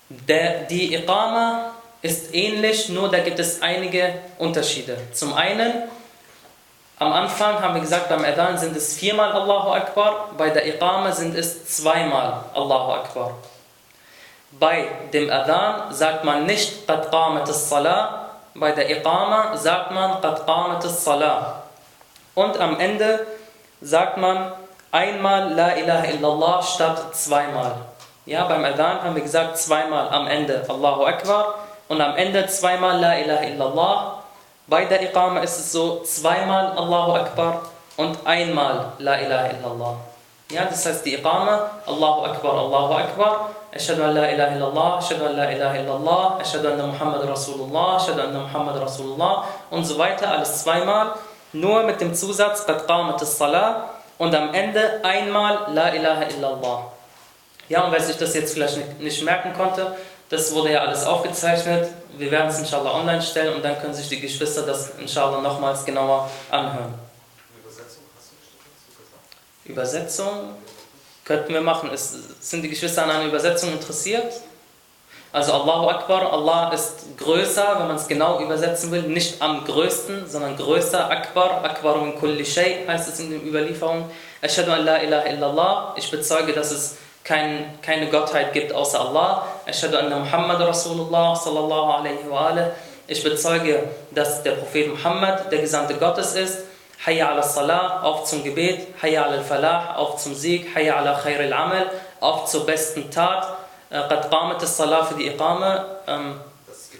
Der, 0.09 0.63
die 0.63 0.95
Iqama 0.95 1.73
ist 2.01 2.33
ähnlich, 2.33 2.87
nur 2.89 3.11
da 3.11 3.19
gibt 3.19 3.39
es 3.39 3.61
einige 3.61 4.13
Unterschiede. 4.37 4.97
Zum 5.11 5.33
einen, 5.33 5.73
am 7.03 7.13
Anfang 7.13 7.61
haben 7.61 7.75
wir 7.75 7.81
gesagt, 7.81 8.09
beim 8.09 8.23
Adhan 8.23 8.57
sind 8.57 8.75
es 8.75 8.95
viermal 8.95 9.31
Allahu 9.31 9.71
Akbar, 9.71 10.29
bei 10.37 10.49
der 10.49 10.65
Iqama 10.65 11.11
sind 11.11 11.35
es 11.35 11.77
zweimal 11.77 12.45
Allahu 12.53 12.91
Akbar. 12.91 13.31
Bei 14.59 14.87
dem 15.11 15.29
Adhan 15.29 15.93
sagt 15.93 16.23
man 16.23 16.45
nicht 16.45 16.87
Qad 16.87 17.11
salah 17.47 18.29
bei 18.55 18.71
der 18.71 18.89
Iqama 18.89 19.57
sagt 19.57 19.91
man 19.91 20.21
Qad 20.21 20.45
salah 20.83 21.63
Und 22.35 22.59
am 22.59 22.79
Ende 22.79 23.25
sagt 23.81 24.17
man 24.17 24.53
einmal 24.91 25.53
La 25.53 25.75
ilaha 25.75 26.05
illallah 26.05 26.61
statt 26.61 27.15
zweimal. 27.15 27.75
Ja, 28.25 28.45
beim 28.45 28.63
Adhan 28.63 29.03
haben 29.03 29.15
wir 29.15 29.23
gesagt 29.23 29.57
zweimal 29.57 30.07
am 30.09 30.27
Ende 30.27 30.63
Allahu 30.69 31.05
Akbar 31.05 31.55
und 31.87 31.99
am 31.99 32.15
Ende 32.15 32.45
zweimal 32.47 32.99
La 32.99 33.17
ilaha 33.17 33.43
illallah. 33.43 34.22
Bei 34.67 34.85
der 34.85 35.01
Iqama 35.01 35.41
ist 35.41 35.59
es 35.59 35.71
so 35.73 36.01
zweimal 36.03 36.71
Allahu 36.77 37.13
Akbar 37.13 37.63
und 37.97 38.17
einmal 38.25 38.93
La 38.97 39.19
ilaha 39.19 39.47
illallah. 39.47 39.95
Ja, 40.51 40.65
das 40.65 40.85
heißt 40.85 41.05
die 41.05 41.15
Iqama, 41.15 41.69
Allahu 41.85 42.23
Akbar, 42.23 42.53
Allahu 42.53 42.93
Akbar, 42.93 43.49
Ashhadu 43.75 44.03
an 44.03 44.15
la 44.15 44.29
ilaha 44.29 44.55
illallah, 44.55 44.97
Ashhadu 44.99 45.25
an 45.25 45.35
la 45.35 45.51
ilaha 45.51 45.77
illallah, 45.77 46.39
Ashhadu 46.39 46.71
anna 46.71 46.87
Muhammad 46.87 47.27
Rasulullah, 47.27 47.97
Ashhadu 47.97 48.21
anna 48.21 48.39
Muhammad 48.39 48.81
Rasulullah 48.81 49.43
und 49.69 49.83
so 49.83 49.97
weiter, 49.97 50.31
alles 50.31 50.63
zweimal 50.63 51.15
nur 51.51 51.83
mit 51.83 51.99
dem 51.99 52.13
Zusatz 52.13 52.65
Qad 52.65 52.87
qamat 52.87 53.19
salah 53.19 53.89
und 54.17 54.33
am 54.33 54.53
Ende 54.53 55.01
einmal 55.03 55.73
La 55.73 55.89
ilaha 55.89 56.23
illallah. 56.23 56.85
Ja, 57.67 57.85
und 57.85 57.91
wer 57.91 58.01
sich 58.01 58.17
das 58.17 58.33
jetzt 58.33 58.53
vielleicht 58.53 58.99
nicht 58.99 59.23
merken 59.23 59.53
konnte, 59.53 59.95
das 60.33 60.51
wurde 60.53 60.71
ja 60.71 60.81
alles 60.81 61.05
aufgezeichnet. 61.05 61.89
Wir 62.17 62.31
werden 62.31 62.49
es 62.49 62.57
inshallah 62.57 62.91
online 62.91 63.21
stellen 63.21 63.53
und 63.53 63.63
dann 63.63 63.79
können 63.79 63.93
sich 63.93 64.09
die 64.09 64.19
Geschwister 64.19 64.63
das 64.63 64.93
inshallah 64.97 65.41
nochmals 65.41 65.85
genauer 65.85 66.29
anhören. 66.49 66.95
Übersetzung 69.65 70.55
könnten 71.23 71.53
wir 71.53 71.61
machen. 71.61 71.89
Es, 71.93 72.15
sind 72.41 72.63
die 72.63 72.69
Geschwister 72.69 73.03
an 73.03 73.11
einer 73.11 73.25
Übersetzung 73.25 73.73
interessiert? 73.73 74.33
Also 75.31 75.53
Allahu 75.53 75.89
Akbar, 75.89 76.33
Allah 76.33 76.73
ist 76.73 77.17
größer, 77.17 77.79
wenn 77.79 77.87
man 77.87 77.95
es 77.95 78.07
genau 78.07 78.39
übersetzen 78.39 78.91
will, 78.91 79.03
nicht 79.03 79.39
am 79.41 79.65
größten, 79.65 80.27
sondern 80.27 80.57
größer, 80.57 81.09
Akbar, 81.09 81.63
Akbar 81.63 81.97
min 81.97 82.15
kulli 82.15 82.45
shay, 82.45 82.85
heißt 82.87 83.09
es 83.09 83.19
in 83.19 83.29
den 83.29 83.47
Überlieferungen. 83.47 84.05
Ashadu 84.41 84.71
an 84.71 84.83
la 84.83 84.97
ilaha 84.97 85.27
illallah, 85.27 85.95
ich 85.95 86.09
bezeuge, 86.11 86.53
dass 86.53 86.71
es 86.71 86.97
kein, 87.23 87.79
keine 87.81 88.09
Gottheit 88.09 88.53
gibt 88.53 88.73
außer 88.73 88.99
Allah. 88.99 89.47
Ashadu 89.65 89.97
anna 89.97 90.19
Muhammad 90.19 90.59
Rasulullah 90.59 91.35
sallallahu 91.35 91.91
alaihi 91.91 92.29
wa 92.29 92.47
alaihi. 92.47 92.71
Ich 93.07 93.23
bezeuge, 93.23 93.83
dass 94.11 94.43
der 94.43 94.51
Prophet 94.51 94.89
Muhammad 94.89 95.51
der 95.51 95.59
Gesandte 95.59 95.95
Gottes 95.95 96.35
ist. 96.35 96.59
Hayya 97.05 97.31
ala 97.31 97.43
Salah, 97.43 98.01
auf 98.03 98.23
zum 98.25 98.43
Gebet. 98.43 98.87
Hayya 99.01 99.23
ala 99.23 99.41
Falah, 99.41 99.95
auf 99.95 100.17
zum 100.17 100.33
Sieg. 100.33 100.73
Hayya 100.73 100.95
ala 100.97 101.19
Khair 101.19 101.39
al-Amal, 101.39 101.91
auf 102.19 102.45
zur 102.45 102.65
besten 102.65 103.11
Tat. 103.11 103.45
Qad 103.89 104.31
qamat 104.31 104.61
salah 104.61 105.05
für 105.05 105.15
die 105.15 105.27
Iqama. 105.27 105.85
Ähm, 106.07 106.39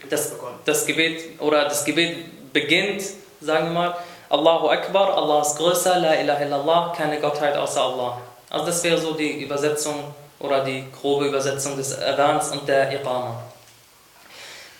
das, 0.09 0.33
das 0.65 0.86
Gebet 0.86 1.39
oder 1.39 1.63
das 1.65 1.86
Gebet 1.86 2.53
beginnt, 2.53 3.01
sagen 3.41 3.73
wir 3.73 3.73
mal. 3.73 3.95
Allahu 4.29 4.69
Akbar, 4.69 5.15
Allah 5.15 5.41
ist 5.41 5.57
größer, 5.57 5.99
La 5.99 6.15
ilaha 6.15 6.43
illallah, 6.43 6.93
keine 6.95 7.19
Gottheit 7.19 7.55
außer 7.55 7.81
Allah. 7.81 8.17
Also 8.54 8.68
das 8.68 8.84
wäre 8.84 9.00
so 9.00 9.16
die 9.16 9.42
Übersetzung 9.42 10.13
oder 10.39 10.63
die 10.63 10.86
grobe 10.92 11.26
Übersetzung 11.26 11.76
des 11.76 12.00
Adans 12.00 12.50
und 12.50 12.68
der 12.68 12.94
Iqama. 12.94 13.42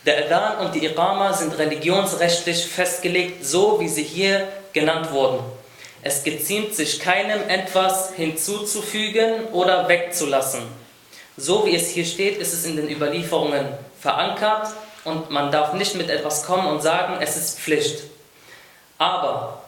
Der 0.06 0.26
Adhan 0.26 0.64
und 0.64 0.76
die 0.76 0.86
Iqama 0.86 1.34
sind 1.34 1.58
religionsrechtlich 1.58 2.68
festgelegt, 2.68 3.44
so 3.44 3.80
wie 3.80 3.88
sie 3.88 4.04
hier 4.04 4.48
genannt 4.74 5.12
wurden. 5.12 5.40
Es 6.04 6.24
geziemt 6.24 6.76
sich 6.76 7.00
keinem 7.00 7.50
etwas 7.50 8.14
hinzuzufügen 8.14 9.46
oder 9.54 9.88
wegzulassen. 9.88 10.62
So 11.36 11.66
wie 11.66 11.76
es 11.76 11.90
hier 11.90 12.06
steht, 12.06 12.38
ist 12.38 12.54
es 12.54 12.66
in 12.66 12.76
den 12.76 12.88
Überlieferungen 12.88 13.70
verankert 14.00 14.68
und 15.04 15.32
man 15.32 15.52
darf 15.52 15.74
nicht 15.74 15.96
mit 15.96 16.12
etwas 16.12 16.46
kommen 16.46 16.68
und 16.68 16.84
sagen, 16.84 17.18
es 17.22 17.36
ist 17.38 17.60
Pflicht. 17.60 18.04
Aber 19.00 19.63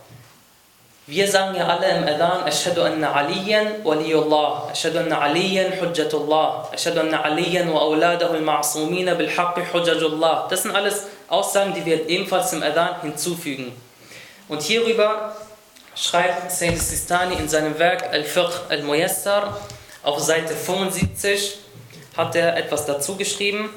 wir 1.07 1.29
sagen 1.29 1.55
ja 1.55 1.67
alle 1.67 1.87
im 1.97 2.03
Adhan, 2.03 2.47
Ashadu 2.47 2.81
anna 2.81 3.13
Aliyan 3.13 3.83
waliyullah, 3.83 4.71
Ashadu 4.71 4.99
anna 4.99 5.21
Aliyan 5.21 5.79
hujjatullah, 5.79 6.73
Ashadu 6.73 7.01
anna 7.01 7.23
Aliyan 7.23 7.71
wa 7.71 7.81
awladahu 7.81 8.33
al-ma'asumina 8.33 9.13
bil 9.13 9.29
haqqi 9.29 9.61
hujjajullah. 9.71 10.47
Das 10.49 10.63
sind 10.63 10.75
alles 10.75 11.03
Aussagen, 11.27 11.75
die 11.75 11.85
wir 11.85 12.09
ebenfalls 12.09 12.53
im 12.53 12.63
Adhan 12.63 13.01
hinzufügen. 13.01 13.71
Und 14.47 14.63
hierüber 14.63 15.35
schreibt 15.95 16.51
Sayyid 16.51 16.81
Sistani 16.81 17.35
in 17.35 17.47
seinem 17.47 17.77
Werk 17.77 18.11
Al-Fiqh 18.11 18.69
al-Muyassar 18.69 19.59
auf 20.01 20.19
Seite 20.19 20.55
75 20.55 21.57
hat 22.17 22.35
er 22.35 22.57
etwas 22.57 22.85
dazu 22.85 23.15
geschrieben 23.15 23.69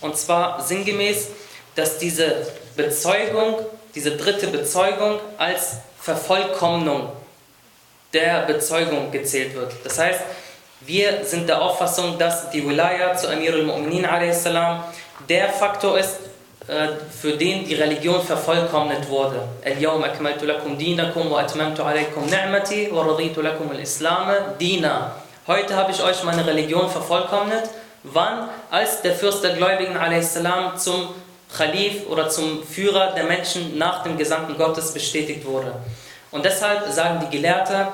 und 0.00 0.16
zwar 0.16 0.62
sinngemäß, 0.62 1.28
dass 1.74 1.98
diese 1.98 2.46
Bezeugung, 2.76 3.58
diese 3.94 4.16
dritte 4.16 4.48
Bezeugung 4.48 5.20
als 5.38 5.78
Vervollkommnung 6.06 7.08
der 8.14 8.42
Bezeugung 8.46 9.10
gezählt 9.10 9.56
wird. 9.56 9.72
Das 9.82 9.98
heißt, 9.98 10.20
wir 10.82 11.24
sind 11.24 11.48
der 11.48 11.60
Auffassung, 11.60 12.16
dass 12.16 12.48
die 12.50 12.64
Wilaya 12.64 13.16
zu 13.16 13.28
Amir 13.28 13.54
al-Mu'minin 13.54 14.06
der 15.28 15.48
Faktor 15.48 15.98
ist, 15.98 16.18
äh, 16.68 16.88
für 17.10 17.32
den 17.32 17.64
die 17.64 17.74
Religion 17.74 18.22
vervollkommnet 18.22 19.08
wurde. 19.08 19.48
Al-Yawm 19.64 20.04
akmaltu 20.04 20.46
lakum 20.46 20.78
dinakum 20.78 21.28
wa 21.28 21.40
atmamtu 21.40 21.82
alaykum 21.82 22.26
ni'mati 22.26 22.88
wa 22.92 23.02
raditu 23.02 23.42
lakum 23.42 23.68
al-Islam 23.72 24.30
dina. 24.60 25.10
Heute 25.48 25.74
habe 25.74 25.90
ich 25.90 26.00
euch 26.00 26.22
meine 26.22 26.46
Religion 26.46 26.88
vervollkommnet. 26.88 27.68
Wann? 28.04 28.48
Als 28.70 29.02
der 29.02 29.14
Fürst 29.14 29.42
der 29.42 29.54
Gläubigen 29.54 29.96
a.s. 29.96 30.38
zum 30.84 31.08
Khalif 31.54 32.06
oder 32.08 32.28
zum 32.28 32.64
Führer 32.64 33.12
der 33.12 33.24
Menschen 33.24 33.78
nach 33.78 34.02
dem 34.02 34.16
Gesandten 34.18 34.56
Gottes 34.56 34.92
bestätigt 34.92 35.44
wurde. 35.44 35.74
Und 36.30 36.44
deshalb 36.44 36.90
sagen 36.92 37.20
die 37.24 37.36
Gelehrten, 37.36 37.86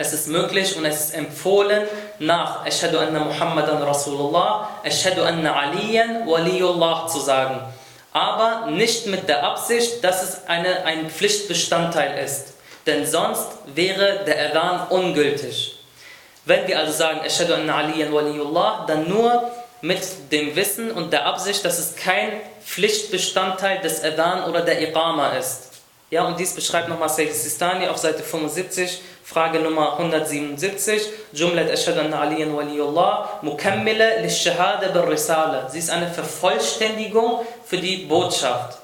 es 0.00 0.12
ist 0.12 0.28
möglich 0.28 0.76
und 0.76 0.84
es 0.84 1.06
ist 1.06 1.14
empfohlen, 1.14 1.82
nach 2.20 2.64
Ashadu 2.64 2.98
anna 2.98 3.18
Muhammadan 3.18 3.82
Rasulullah, 3.82 4.68
Ashadu 4.84 5.22
anna 5.22 5.52
Aliyan 5.54 6.26
Waliyullah 6.26 7.08
zu 7.08 7.18
sagen. 7.18 7.60
Aber 8.12 8.70
nicht 8.70 9.06
mit 9.06 9.28
der 9.28 9.42
Absicht, 9.42 10.02
dass 10.04 10.22
es 10.22 10.46
eine, 10.46 10.84
ein 10.84 11.10
Pflichtbestandteil 11.10 12.24
ist. 12.24 12.54
Denn 12.86 13.04
sonst 13.04 13.48
wäre 13.74 14.24
der 14.24 14.50
Adhan 14.50 14.88
ungültig. 14.88 15.78
Wenn 16.44 16.66
wir 16.68 16.78
also 16.78 16.92
sagen, 16.92 17.20
Ashadu 17.24 17.54
anna 17.54 17.78
Aliyan 17.78 18.12
Waliyullah, 18.12 18.84
dann 18.86 19.08
nur 19.08 19.50
mit 19.81 20.31
dem 20.31 20.55
Wissen 20.55 20.91
und 20.91 21.11
der 21.11 21.25
Absicht, 21.25 21.65
dass 21.65 21.77
es 21.77 21.95
kein 21.95 22.31
Pflichtbestandteil 22.65 23.81
des 23.81 24.03
Adhan 24.03 24.49
oder 24.49 24.61
der 24.61 24.81
Iqama 24.81 25.31
ist. 25.37 25.73
Ja, 26.09 26.25
und 26.25 26.39
dies 26.39 26.53
beschreibt 26.53 26.89
nochmal 26.89 27.09
Sayyid 27.09 27.33
Sistani 27.33 27.87
auf 27.87 27.97
Seite 27.97 28.23
75, 28.23 29.01
Frage 29.23 29.59
Nummer 29.59 29.93
177. 29.93 31.01
Jumlat 31.33 31.71
Ashadu 31.71 32.01
anna 32.01 32.21
aliyan 32.21 32.53
waliyullah, 32.53 33.41
mukammila 33.41 34.21
lishahada 34.21 34.89
bil 34.89 35.01
risala. 35.01 35.69
Sie 35.69 35.79
ist 35.79 35.89
eine 35.89 36.07
Vervollständigung 36.07 37.39
für 37.65 37.77
die 37.77 38.05
Botschaft. 38.05 38.77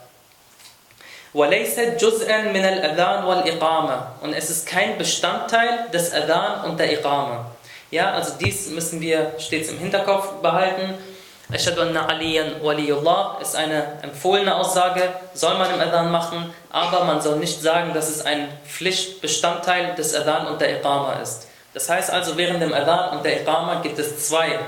وَلَيْسَتْ 1.35 1.99
جُزْءًا 2.01 2.51
مِنَ 2.51 2.65
الْأَذَانِ 2.65 3.23
وَالْإِقَامَةِ 3.23 4.23
Und 4.23 4.33
es 4.33 4.49
ist 4.49 4.65
kein 4.65 4.97
Bestandteil 4.97 5.87
des 5.93 6.11
Adhan 6.11 6.71
und 6.71 6.79
der 6.79 6.91
Iqama. 6.91 7.45
Ja, 7.94 8.10
also 8.10 8.32
dies 8.40 8.70
müssen 8.70 9.00
wir 9.00 9.34
stets 9.38 9.68
im 9.68 9.78
Hinterkopf 9.78 10.42
behalten. 10.42 10.94
Ashadu 11.52 11.82
anna 11.82 12.08
aliyan 12.08 12.60
waliyullah 12.60 13.38
ist 13.40 13.54
eine 13.54 14.02
empfohlene 14.02 14.52
Aussage, 14.52 15.10
soll 15.32 15.56
man 15.58 15.72
im 15.72 15.78
Adhan 15.78 16.10
machen, 16.10 16.52
aber 16.72 17.04
man 17.04 17.20
soll 17.20 17.36
nicht 17.36 17.62
sagen, 17.62 17.94
dass 17.94 18.10
es 18.10 18.26
ein 18.26 18.48
Pflichtbestandteil 18.66 19.94
des 19.94 20.12
Adhan 20.12 20.48
und 20.48 20.60
der 20.60 20.80
Iqama 20.80 21.20
ist. 21.22 21.46
Das 21.72 21.88
heißt 21.88 22.10
also, 22.10 22.36
während 22.36 22.60
dem 22.60 22.74
Adhan 22.74 23.18
und 23.18 23.24
der 23.24 23.42
Iqama 23.42 23.76
gibt 23.76 24.00
es 24.00 24.26
zwei 24.28 24.58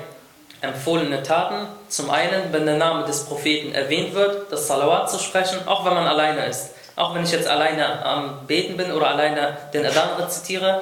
empfohlene 0.61 1.25
Taten. 1.25 1.67
Zum 1.89 2.11
einen, 2.11 2.53
wenn 2.53 2.65
der 2.65 2.77
Name 2.77 3.07
des 3.07 3.25
Propheten 3.25 3.75
erwähnt 3.75 4.15
wird, 4.15 4.53
das 4.53 4.69
Salawat 4.69 5.11
zu 5.11 5.19
sprechen, 5.19 5.59
auch 5.67 5.85
wenn 5.85 5.95
man 5.95 6.07
alleine 6.07 6.47
ist. 6.47 6.71
Auch 6.95 7.13
wenn 7.13 7.25
ich 7.25 7.33
jetzt 7.33 7.49
alleine 7.49 8.07
am 8.07 8.47
Beten 8.47 8.77
bin 8.77 8.93
oder 8.93 9.09
alleine 9.09 9.57
den 9.75 9.85
Adhan 9.85 10.15
rezitiere, 10.17 10.81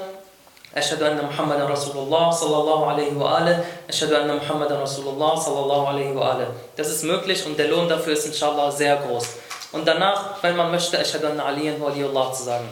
أشهد 0.76 1.02
أن 1.02 1.26
محمد 1.26 1.62
رسول 1.62 1.98
الله 1.98 2.32
صلى 2.32 2.58
الله 2.58 2.90
عليه 2.90 3.12
وآله 3.18 3.66
أشهد 3.90 4.14
أن 4.14 4.36
محمد 4.36 4.72
رسول 4.72 5.08
الله 5.08 5.36
صلى 5.36 5.60
الله 5.60 5.88
عليه 5.88 6.10
وآله 6.14 6.48
Das 6.78 6.90
ist 6.90 7.04
möglich 7.04 7.46
und 7.46 7.58
der 7.58 7.68
Lohn 7.70 7.90
dafür 7.90 8.14
ist 8.14 8.26
inshallah 8.26 8.72
sehr 8.72 8.96
groß. 8.98 9.26
Und 9.72 9.88
danach, 9.88 10.44
wenn 10.44 10.56
man 10.56 10.72
möchte, 10.72 10.98
أشهد 10.98 11.26
أن 11.26 11.40
عليا 11.40 11.78
ولي 11.82 12.06
الله 12.06 12.34
zu 12.34 12.44
sagen. 12.44 12.70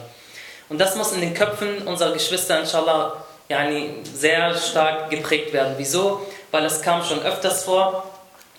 Und 0.68 0.78
das 0.78 0.94
muss 0.96 1.12
in 1.12 1.20
den 1.20 1.34
Köpfen 1.34 1.86
unserer 1.88 2.12
Geschwister 2.12 2.60
inshallah 2.60 3.14
yani, 3.48 4.02
sehr 4.04 4.54
stark 4.54 5.10
geprägt 5.10 5.52
werden. 5.52 5.74
Wieso? 5.76 6.20
Weil 6.50 6.66
es 6.66 6.82
kam 6.82 7.02
schon 7.02 7.22
öfters 7.22 7.64
vor, 7.64 8.04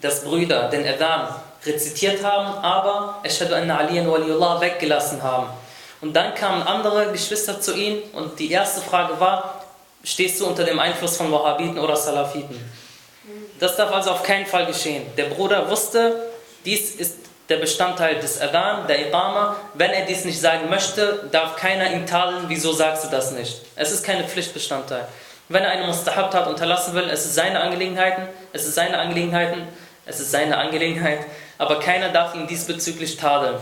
dass 0.01 0.23
Brüder 0.23 0.69
den 0.69 0.88
Adhan 0.88 1.29
rezitiert 1.65 2.23
haben, 2.23 2.63
aber 2.63 3.19
Ashadu 3.23 3.53
anna 3.55 3.77
aliyan 3.77 4.09
waliyullah 4.09 4.59
weggelassen 4.62 5.21
haben. 5.21 5.47
Und 6.04 6.12
dann 6.12 6.34
kamen 6.34 6.62
andere 6.64 7.12
Geschwister 7.12 7.62
zu 7.62 7.74
ihm 7.74 8.02
und 8.12 8.38
die 8.38 8.52
erste 8.52 8.82
Frage 8.82 9.18
war, 9.18 9.64
stehst 10.02 10.38
du 10.38 10.46
unter 10.46 10.62
dem 10.62 10.78
Einfluss 10.78 11.16
von 11.16 11.32
Wahhabiten 11.32 11.78
oder 11.78 11.96
Salafiten? 11.96 12.60
Das 13.58 13.74
darf 13.76 13.90
also 13.90 14.10
auf 14.10 14.22
keinen 14.22 14.44
Fall 14.44 14.66
geschehen. 14.66 15.06
Der 15.16 15.24
Bruder 15.24 15.70
wusste, 15.70 16.30
dies 16.66 16.96
ist 16.96 17.16
der 17.48 17.56
Bestandteil 17.56 18.16
des 18.16 18.38
Adhan, 18.38 18.86
der 18.86 19.08
Iqama. 19.08 19.56
Wenn 19.72 19.92
er 19.92 20.04
dies 20.04 20.26
nicht 20.26 20.38
sagen 20.38 20.68
möchte, 20.68 21.26
darf 21.32 21.56
keiner 21.56 21.90
ihn 21.90 22.04
tadeln, 22.04 22.44
wieso 22.48 22.74
sagst 22.74 23.04
du 23.06 23.08
das 23.08 23.30
nicht? 23.30 23.62
Es 23.74 23.90
ist 23.90 24.04
keine 24.04 24.24
Pflichtbestandteil. 24.24 25.08
Wenn 25.48 25.64
er 25.64 25.70
eine 25.70 25.86
Mustahab-Tat 25.86 26.46
unterlassen 26.48 26.92
will, 26.92 27.08
es 27.08 27.24
ist 27.24 27.34
seine 27.34 27.62
Angelegenheiten, 27.62 28.28
es 28.52 28.66
ist 28.66 28.74
seine 28.74 28.98
Angelegenheiten, 28.98 29.68
es 30.04 30.20
ist 30.20 30.32
seine 30.32 30.58
Angelegenheit, 30.58 31.20
aber 31.56 31.80
keiner 31.80 32.10
darf 32.10 32.34
ihn 32.34 32.46
diesbezüglich 32.46 33.16
tadeln. 33.16 33.56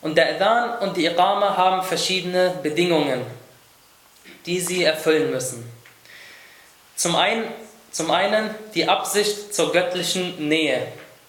Und 0.00 0.16
der 0.16 0.36
Adhan 0.36 0.78
und 0.78 0.96
die 0.96 1.06
Iqama 1.06 1.56
haben 1.56 1.82
verschiedene 1.82 2.54
Bedingungen, 2.62 3.22
die 4.46 4.60
sie 4.60 4.84
erfüllen 4.84 5.30
müssen. 5.30 5.68
Zum 6.94 7.16
einen, 7.16 7.44
zum 7.90 8.10
einen 8.10 8.54
die 8.74 8.88
Absicht 8.88 9.54
zur 9.54 9.72
göttlichen 9.72 10.48
Nähe. 10.48 10.86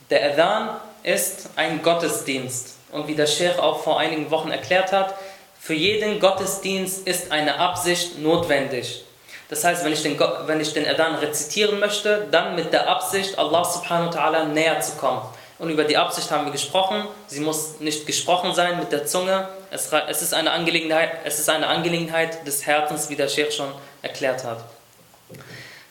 Der 0.10 0.32
Adhan 0.32 0.80
ist 1.04 1.50
ein 1.56 1.82
Gottesdienst. 1.82 2.76
Und 2.92 3.08
wie 3.08 3.16
der 3.16 3.28
Sheikh 3.28 3.60
auch 3.60 3.84
vor 3.84 4.00
einigen 4.00 4.32
Wochen 4.32 4.52
erklärt 4.52 4.92
hat, 4.92 5.16
für 5.60 5.74
jeden 5.74 6.20
Gottesdienst 6.20 7.08
ist 7.08 7.32
eine 7.32 7.60
Absicht 7.60 8.20
notwendig. 8.20 9.04
Das 9.50 9.64
heißt, 9.64 9.84
wenn 9.84 9.94
ich 9.94 10.04
den, 10.04 10.20
wenn 10.46 10.62
ich 10.62 10.74
den 10.74 10.88
Adhan 10.88 11.16
rezitieren 11.16 11.80
möchte, 11.80 12.28
dann 12.32 12.56
mit 12.56 12.72
der 12.72 12.88
Absicht, 12.88 13.38
Allah 13.38 13.66
subhanahu 13.66 14.14
wa 14.14 14.20
ta'ala 14.20 14.44
näher 14.46 14.80
zu 14.80 14.94
kommen. 14.94 15.22
Und 15.60 15.69
über 15.69 15.84
die 15.84 15.98
Absicht 15.98 16.32
haben 16.32 16.45
wir 16.45 16.54
gesprochen. 16.54 17.06
Sie 17.28 17.41
muss 17.41 17.82
nicht 17.82 18.08
gesprochen 18.08 18.56
sein 18.56 18.80
mit 18.80 18.93
der 18.93 19.06
Zunge. 19.06 19.50
Es, 19.72 19.91
es, 20.08 20.22
ist, 20.22 20.34
eine 20.34 20.52
Angelegenheit, 20.52 21.12
es 21.26 21.38
ist 21.38 21.50
eine 21.50 21.67
Angelegenheit 21.67 22.48
des 22.48 22.65
Herzens, 22.65 23.10
wie 23.10 23.17
der 23.17 23.28
Sheikh 23.28 23.52
schon 23.52 23.72
erklärt 24.02 24.45
hat. 24.45 24.63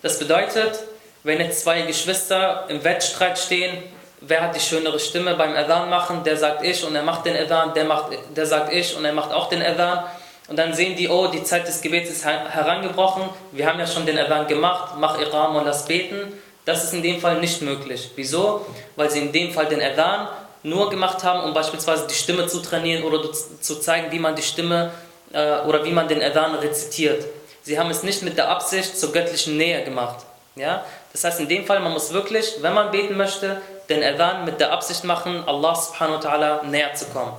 Das 0.01 0.19
bedeutet, 0.19 0.81
wenn 1.23 1.39
jetzt 1.39 1.63
zwei 1.63 1.83
Geschwister 1.83 2.65
im 2.69 2.83
Wettstreit 2.83 3.39
stehen, 3.39 3.83
wer 4.23 4.41
hat 4.41 4.57
die 4.57 4.61
schönere 4.61 4.99
Stimme 4.99 5.35
beim 5.35 5.55
Adhan 5.55 5.91
machen, 5.91 6.25
der 6.25 6.39
sagt 6.39 6.65
ich 6.65 6.83
und 6.85 6.95
er 6.95 7.03
macht 7.03 7.27
den 7.27 7.37
Adhan, 7.37 7.75
der, 7.75 7.85
macht, 7.85 8.13
der 8.35 8.47
sagt 8.47 8.73
ich 8.73 8.97
und 8.97 9.05
er 9.05 9.13
macht 9.13 9.33
auch 9.33 9.51
den 9.51 9.63
Adhan. 9.63 10.05
Und 10.49 10.59
dann 10.59 10.73
sehen 10.73 10.97
die, 10.97 11.11
oh, 11.11 11.27
die 11.27 11.45
Zeit 11.45 11.69
des 11.69 11.83
Gebets 11.83 12.09
ist 12.09 12.25
herangebrochen, 12.25 13.25
wir 13.53 13.67
haben 13.67 13.79
ja 13.79 13.87
schon 13.87 14.07
den 14.07 14.19
Adhan 14.19 14.47
gemacht, 14.47 14.95
mach 14.97 15.21
Iram 15.21 15.57
und 15.57 15.67
lass 15.67 15.85
beten. 15.85 16.33
Das 16.69 16.85
ist 16.85 16.93
in 16.93 17.03
dem 17.03 17.19
Fall 17.19 17.41
nicht 17.41 17.63
möglich. 17.63 18.11
Wieso? 18.15 18.67
Weil 18.95 19.11
sie 19.11 19.21
in 19.21 19.33
dem 19.33 19.53
Fall 19.55 19.65
den 19.65 19.81
Adhan 19.81 20.29
nur 20.63 20.91
gemacht 20.91 21.25
haben, 21.25 21.45
um 21.45 21.55
beispielsweise 21.55 22.07
die 22.07 22.15
Stimme 22.15 22.47
zu 22.47 22.61
trainieren 22.61 23.05
oder 23.05 23.33
zu 23.33 23.77
zeigen, 23.77 24.13
wie 24.13 24.19
man 24.19 24.37
die 24.37 24.43
Stimme 24.43 24.93
äh, 25.33 25.61
oder 25.61 25.83
wie 25.87 25.93
man 25.93 26.09
den 26.09 26.23
Adhan 26.23 26.57
rezitiert. 26.57 27.25
Sie 27.63 27.79
haben 27.79 27.89
es 27.89 28.03
nicht 28.03 28.23
mit 28.23 28.37
der 28.37 28.51
Absicht 28.51 28.99
zur 28.99 29.15
göttlichen 29.15 29.57
Nähe 29.57 29.83
gemacht. 29.83 30.27
Ja? 30.57 30.85
Das 31.15 31.25
heißt, 31.25 31.41
in 31.41 31.49
dem 31.49 31.65
Fall, 31.65 31.81
man 31.81 31.93
muss 31.93 32.13
wirklich, 32.13 32.57
wenn 32.61 32.75
man 32.75 32.91
beten 32.91 33.17
möchte, 33.17 33.63
den 33.89 34.05
Adhan 34.05 34.45
mit 34.45 34.61
der 34.61 34.71
Absicht 34.71 35.05
machen, 35.05 35.45
Allah 35.47 35.75
subhanahu 35.75 36.23
wa 36.23 36.29
ta'ala 36.29 36.65
näher 36.65 36.93
zu 36.93 37.07
kommen. 37.07 37.33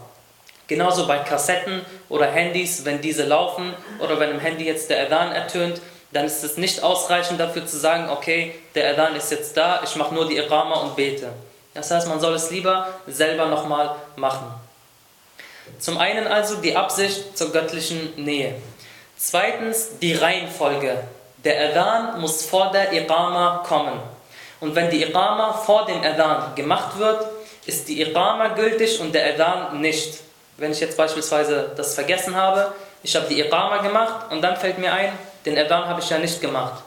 Genauso 0.66 1.06
bei 1.06 1.20
Kassetten 1.20 1.86
oder 2.10 2.26
Handys, 2.26 2.84
wenn 2.84 3.00
diese 3.00 3.26
laufen 3.26 3.76
oder 4.00 4.20
wenn 4.20 4.32
im 4.32 4.40
Handy 4.40 4.66
jetzt 4.66 4.90
der 4.90 5.06
Adhan 5.06 5.34
ertönt, 5.34 5.82
dann 6.12 6.26
ist 6.26 6.44
es 6.44 6.58
nicht 6.58 6.84
ausreichend 6.84 7.40
dafür 7.40 7.66
zu 7.66 7.78
sagen, 7.78 8.10
okay, 8.10 8.56
der 8.76 8.92
Adhan 8.92 9.16
ist 9.16 9.32
jetzt 9.32 9.56
da, 9.56 9.82
ich 9.84 9.96
mache 9.96 10.14
nur 10.14 10.28
die 10.28 10.38
Iqama 10.38 10.76
und 10.82 10.96
bete. 10.96 11.30
Das 11.74 11.92
heißt, 11.92 12.08
man 12.08 12.20
soll 12.20 12.34
es 12.34 12.50
lieber 12.50 12.88
selber 13.08 13.46
nochmal 13.46 13.96
machen. 14.16 14.48
Zum 15.78 16.00
einen 16.00 16.28
also 16.28 16.56
die 16.56 16.76
Absicht 16.76 17.38
zur 17.38 17.52
göttlichen 17.52 18.14
Nähe. 18.16 18.56
Zweitens 19.18 20.00
die 20.00 20.16
Reihenfolge. 20.16 21.04
Der 21.44 21.70
Adhan 21.70 22.20
muss 22.20 22.44
vor 22.44 22.72
der 22.72 22.92
Iqama 22.92 23.64
kommen. 23.68 24.00
Und 24.60 24.76
wenn 24.76 24.90
die 24.90 25.04
Iqama 25.04 25.54
vor 25.54 25.86
dem 25.86 26.02
Adhan 26.02 26.56
gemacht 26.56 26.98
wird, 26.98 27.26
ist 27.66 27.88
die 27.88 28.02
Iqama 28.02 28.48
gültig 28.50 29.00
und 29.00 29.14
der 29.14 29.34
Adhan 29.34 29.80
nicht. 29.80 30.20
Wenn 30.58 30.72
ich 30.72 30.80
jetzt 30.80 30.98
beispielsweise 30.98 31.72
das 31.78 31.94
vergessen 31.94 32.36
habe, 32.36 32.74
ich 33.04 33.16
habe 33.16 33.28
die 33.30 33.40
Iqama 33.40 33.78
gemacht 33.78 34.32
und 34.32 34.42
dann 34.42 34.58
fällt 34.58 34.80
mir 34.80 34.92
ein, 34.92 35.14
den 35.46 35.58
Adhan 35.58 35.86
habe 35.86 36.02
ich 36.02 36.10
ja 36.10 36.18
nicht 36.18 36.42
gemacht. 36.42 36.84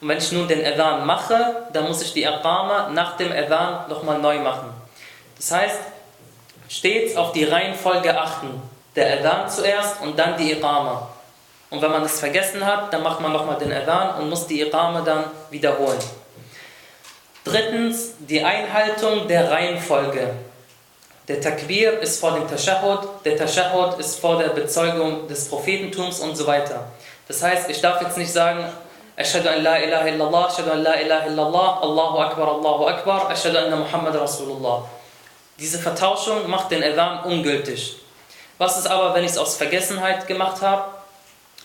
Und 0.00 0.08
wenn 0.08 0.18
ich 0.18 0.32
nun 0.32 0.48
den 0.48 0.64
Adhan 0.64 1.06
mache, 1.06 1.66
dann 1.72 1.88
muss 1.88 2.02
ich 2.02 2.12
die 2.12 2.22
Iqama 2.22 2.88
nach 2.90 3.16
dem 3.16 3.32
Adhan 3.32 3.88
nochmal 3.88 4.18
neu 4.18 4.38
machen. 4.38 4.72
Das 5.36 5.50
heißt, 5.50 5.80
stets 6.68 7.16
auf 7.16 7.32
die 7.32 7.44
Reihenfolge 7.44 8.18
achten. 8.18 8.62
Der 8.96 9.18
Adhan 9.18 9.48
zuerst 9.48 10.00
und 10.02 10.18
dann 10.18 10.36
die 10.36 10.52
Iqama. 10.52 11.08
Und 11.68 11.82
wenn 11.82 11.90
man 11.90 12.02
das 12.02 12.18
vergessen 12.18 12.64
hat, 12.64 12.92
dann 12.92 13.02
macht 13.02 13.20
man 13.20 13.32
nochmal 13.32 13.58
den 13.58 13.72
Adhan 13.72 14.20
und 14.20 14.30
muss 14.30 14.46
die 14.46 14.62
Iqama 14.62 15.02
dann 15.02 15.24
wiederholen. 15.50 15.98
Drittens, 17.44 18.12
die 18.18 18.42
Einhaltung 18.42 19.28
der 19.28 19.50
Reihenfolge. 19.50 20.30
Der 21.28 21.40
Takbir 21.40 22.00
ist 22.00 22.18
vor 22.18 22.32
dem 22.32 22.48
Tashahud, 22.48 23.24
der 23.24 23.36
Tashahud 23.36 23.98
ist 23.98 24.18
vor 24.18 24.38
der 24.38 24.48
Bezeugung 24.48 25.28
des 25.28 25.48
Prophetentums 25.48 26.20
und 26.20 26.36
so 26.36 26.46
weiter. 26.46 26.86
Das 27.30 27.44
heißt, 27.44 27.70
ich 27.70 27.80
darf 27.80 28.02
jetzt 28.02 28.18
nicht 28.18 28.32
sagen, 28.32 28.64
Ashhadu 29.16 29.50
an 29.50 29.62
la 29.62 29.76
ilaha 29.76 30.04
illallah, 30.08 30.48
Ashhadu 30.48 30.72
an 30.72 30.82
la 30.82 30.94
ilaha 30.94 31.26
illallah, 31.28 31.78
Allahu 31.80 32.18
Akbar, 32.18 32.48
Allahu 32.48 32.86
Akbar, 32.88 33.30
Ashhadu 33.30 33.56
anna 33.56 33.76
Muhammad 33.76 34.16
Rasulullah. 34.16 34.82
Diese 35.56 35.78
Vertauschung 35.78 36.50
macht 36.50 36.72
den 36.72 36.82
Adhan 36.82 37.22
ungültig. 37.22 38.00
Was 38.58 38.78
ist 38.78 38.88
aber, 38.88 39.14
wenn 39.14 39.22
ich 39.22 39.30
es 39.30 39.38
aus 39.38 39.56
Vergessenheit 39.56 40.26
gemacht 40.26 40.60
habe? 40.60 40.86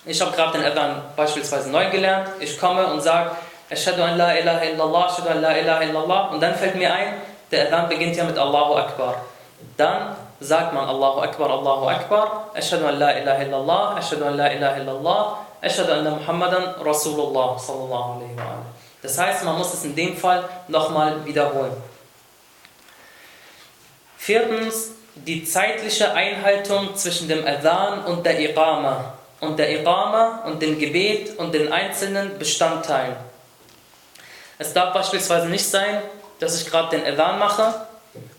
Ich 0.05 0.21
habe 0.21 0.35
gerade 0.35 0.59
den 0.59 0.67
Adhan 0.67 1.01
beispielsweise 1.15 1.71
neu 1.71 1.89
gelernt, 1.89 2.29
ich 2.39 2.59
komme 2.59 2.85
und 2.85 3.01
sage, 3.01 3.31
Ashhadu 3.67 4.03
an 4.03 4.19
la 4.19 4.37
ilaha 4.37 4.63
illallah, 4.65 5.07
Ashhadu 5.07 5.29
an 5.29 5.41
la 5.41 5.57
ilaha 5.57 5.81
illallah. 5.81 6.29
Und 6.29 6.41
dann 6.41 6.53
fällt 6.53 6.75
mir 6.75 6.93
ein, 6.93 7.15
der 7.49 7.69
Adhan 7.69 7.89
beginnt 7.89 8.15
ja 8.15 8.23
mit 8.23 8.37
Allahu 8.37 8.75
Akbar. 8.75 9.15
Dann 9.77 10.15
sagt 10.39 10.73
man 10.73 10.87
Allahu 10.87 11.21
Akbar, 11.21 11.49
Allahu 11.49 11.87
Akbar, 11.87 12.51
Ashhadu 12.53 12.85
an 12.85 12.99
la 12.99 13.11
ilaha 13.11 13.43
illallah, 13.43 13.97
Ashhadu 13.97 14.25
an 14.25 14.37
la 14.37 14.47
ilaha 14.47 14.79
illallah, 14.79 15.21
Ashhadu 15.61 15.91
anna 15.91 16.11
Muhammadan 16.11 16.75
Rasulullah 16.83 17.57
sallallahu 17.59 18.21
alaihi 18.21 18.37
wa 18.37 18.63
Das 19.01 19.17
heißt, 19.17 19.43
man 19.43 19.57
muss 19.57 19.73
es 19.73 19.83
in 19.83 19.95
dem 19.95 20.15
Fall 20.17 20.43
nochmal 20.67 21.25
wiederholen. 21.25 21.73
Viertens, 24.17 24.91
die 25.15 25.45
zeitliche 25.45 26.13
Einhaltung 26.13 26.95
zwischen 26.95 27.27
dem 27.27 27.45
Adhan 27.45 28.05
und 28.05 28.25
der 28.25 28.39
Iqama 28.39 29.13
und 29.39 29.57
der 29.57 29.79
Iqama 29.79 30.43
und 30.45 30.61
dem 30.61 30.79
Gebet 30.79 31.37
und 31.37 31.53
den 31.53 31.71
einzelnen 31.71 32.37
Bestandteilen. 32.37 33.15
Es 34.57 34.73
darf 34.73 34.93
beispielsweise 34.93 35.47
nicht 35.47 35.67
sein, 35.67 36.01
dass 36.39 36.59
ich 36.59 36.69
gerade 36.69 36.97
den 36.97 37.05
Adhan 37.05 37.39
mache 37.39 37.73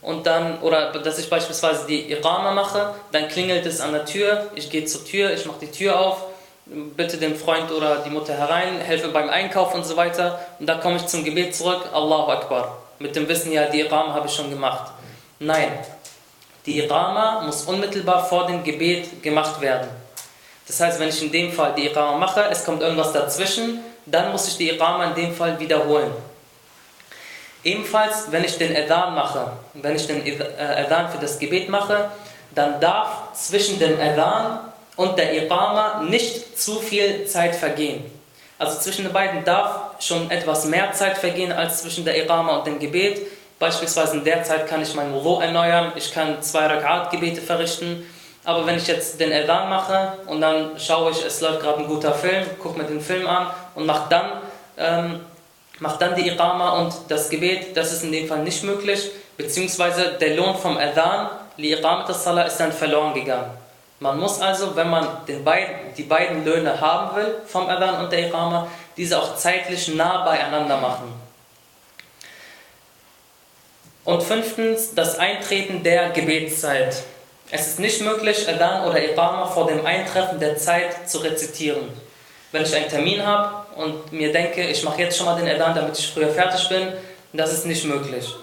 und 0.03 0.27
dann, 0.27 0.61
oder 0.61 0.93
dass 0.93 1.19
ich 1.19 1.29
beispielsweise 1.29 1.87
die 1.87 2.11
Irama 2.11 2.53
mache, 2.53 2.95
dann 3.13 3.29
klingelt 3.29 3.67
es 3.67 3.81
an 3.81 3.93
der 3.93 4.05
Tür, 4.05 4.47
ich 4.55 4.71
gehe 4.71 4.85
zur 4.85 5.05
Tür, 5.05 5.33
ich 5.33 5.47
mache 5.47 5.61
die 5.61 5.71
Tür 5.71 5.99
auf, 5.99 6.25
bitte 6.67 7.17
den 7.17 7.37
Freund 7.37 7.71
oder 7.71 7.99
die 7.99 8.11
Mutter 8.11 8.35
herein, 8.35 8.79
helfe 8.81 9.09
beim 9.09 9.29
Einkauf 9.29 9.75
und 9.75 9.85
so 9.85 9.97
weiter 9.97 10.39
und 10.59 10.67
dann 10.67 10.81
komme 10.81 10.97
ich 10.97 11.07
zum 11.07 11.25
Gebet 11.25 11.55
zurück, 11.55 11.85
Allahu 11.93 12.31
Akbar. 12.31 12.79
Mit 12.99 13.15
dem 13.15 13.29
Wissen, 13.29 13.53
ja, 13.53 13.67
die 13.67 13.81
Irama 13.81 14.15
habe 14.15 14.27
ich 14.27 14.35
schon 14.35 14.51
gemacht. 14.51 14.93
Nein, 15.39 15.79
die 16.65 16.79
Irama 16.79 17.43
muss 17.43 17.65
unmittelbar 17.65 18.25
vor 18.25 18.47
dem 18.47 18.65
Gebet 18.65 19.23
gemacht 19.23 19.61
werden. 19.61 19.89
Das 20.67 20.81
heißt, 20.81 20.99
wenn 20.99 21.09
ich 21.09 21.23
in 21.23 21.31
dem 21.31 21.53
Fall 21.53 21.75
die 21.77 21.87
Irama 21.87 22.17
mache, 22.17 22.45
es 22.51 22.65
kommt 22.65 22.83
irgendwas 22.83 23.13
dazwischen, 23.13 23.81
dann 24.07 24.33
muss 24.33 24.49
ich 24.49 24.57
die 24.57 24.71
Iqama 24.71 25.05
in 25.07 25.15
dem 25.15 25.35
Fall 25.35 25.59
wiederholen. 25.59 26.13
Ebenfalls, 27.67 28.31
wenn 28.31 28.45
ich 28.45 28.57
den 28.59 28.77
Adhan 28.77 29.15
mache, 29.15 29.53
wenn 29.75 29.97
ich 29.97 30.07
den 30.07 30.25
äh, 30.25 30.37
Adhan 30.59 31.11
für 31.11 31.19
das 31.19 31.39
Gebet 31.39 31.69
mache, 31.69 32.11
dann 32.55 32.81
darf 32.81 33.33
zwischen 33.35 33.79
dem 33.79 33.99
Adhan 34.01 34.61
und 34.95 35.19
der 35.19 35.35
Iqama 35.43 36.03
nicht 36.09 36.59
zu 36.59 36.79
viel 36.79 37.27
Zeit 37.27 37.57
vergehen. 37.57 38.05
Also 38.59 38.79
zwischen 38.79 39.05
den 39.05 39.13
beiden 39.13 39.45
darf 39.45 40.01
schon 40.01 40.31
etwas 40.31 40.65
mehr 40.67 40.93
Zeit 40.93 41.19
vergehen 41.19 41.51
als 41.51 41.83
zwischen 41.83 42.05
der 42.05 42.17
Iqama 42.23 42.59
und 42.59 42.67
dem 42.67 42.79
Gebet. 42.79 43.27
Beispielsweise 43.59 44.19
in 44.19 44.25
der 44.25 44.45
Zeit 44.45 44.69
kann 44.69 44.81
ich 44.81 44.95
mein 44.95 45.13
Wudu 45.13 45.41
erneuern, 45.41 45.93
ich 45.97 46.15
kann 46.15 46.41
zwei 46.43 46.67
Rakat-Gebete 46.67 47.41
verrichten 47.41 48.07
aber 48.47 48.65
wenn 48.65 48.77
ich 48.77 48.87
jetzt 48.87 49.19
den 49.19 49.33
Adhan 49.33 49.69
mache 49.69 50.13
und 50.27 50.41
dann 50.41 50.79
schaue 50.79 51.11
ich, 51.11 51.25
es 51.27 51.41
läuft 51.41 51.63
gerade 51.63 51.81
ein 51.81 51.89
guter 51.89 52.15
Film, 52.15 52.47
gucke 52.63 52.79
mir 52.79 52.85
den 52.85 53.01
Film 53.01 53.27
an 53.27 53.49
und 53.75 53.87
mache 53.87 54.09
dann, 54.09 54.31
ähm, 54.79 55.21
mach 55.81 55.99
dann 55.99 56.15
die 56.15 56.29
Iqama 56.29 56.81
und 56.81 56.95
das 57.09 57.29
Gebet, 57.29 57.77
das 57.77 57.93
ist 57.93 58.05
in 58.05 58.13
dem 58.13 58.29
Fall 58.29 58.43
nicht 58.43 58.63
möglich, 58.65 59.11
beziehungsweise 59.37 60.17
der 60.21 60.37
Lohn 60.37 60.57
vom 60.57 60.77
Adhan, 60.77 61.31
die 61.57 61.73
Iqamat 61.73 62.15
Salah, 62.15 62.43
ist 62.43 62.59
dann 62.59 62.73
verloren 62.73 63.15
gegangen. 63.15 63.51
Man 63.99 64.19
muss 64.19 64.41
also, 64.41 64.77
wenn 64.77 64.91
man 64.91 65.25
den 65.27 65.43
beiden, 65.43 65.95
die 65.97 66.03
beiden 66.03 66.45
Löhne 66.45 66.81
haben 66.81 67.17
will, 67.17 67.35
vom 67.47 67.67
Adhan 67.69 68.05
und 68.05 68.13
der 68.13 68.29
Iqama, 68.29 68.69
diese 68.97 69.19
auch 69.19 69.37
zeitlich 69.37 69.89
nah 69.89 70.25
beieinander 70.25 70.77
machen. 70.77 71.13
Und 74.05 74.23
fünftens, 74.23 74.95
das 74.95 75.19
Eintreten 75.19 75.83
der 75.83 76.11
Gebetszeit. 76.11 77.03
Es 77.51 77.69
ist 77.69 77.81
nicht 77.81 78.01
möglich, 78.03 78.49
Adhan 78.49 78.89
oder 78.89 79.03
Iqama 79.03 79.47
vor 79.47 79.67
dem 79.67 79.85
Eintreffen 79.85 80.41
der 80.41 80.57
Zeit 80.57 81.09
zu 81.09 81.19
rezitieren. 81.19 81.89
Wenn 82.53 82.63
ich 82.63 82.75
einen 82.75 82.89
Termin 82.89 83.27
habe 83.27 83.66
und 83.77 84.13
mir 84.13 84.33
denke, 84.33 84.67
ich 84.67 84.83
mache 84.83 85.03
jetzt 85.03 85.17
schon 85.17 85.27
mal 85.27 85.37
den 85.37 85.49
Adhan, 85.49 85.75
damit 85.75 85.99
ich 85.99 86.13
früher 86.13 86.31
fertig 86.31 86.69
bin, 86.69 86.93
das 87.33 87.53
ist 87.53 87.67
nicht 87.67 87.85
möglich. 87.85 88.35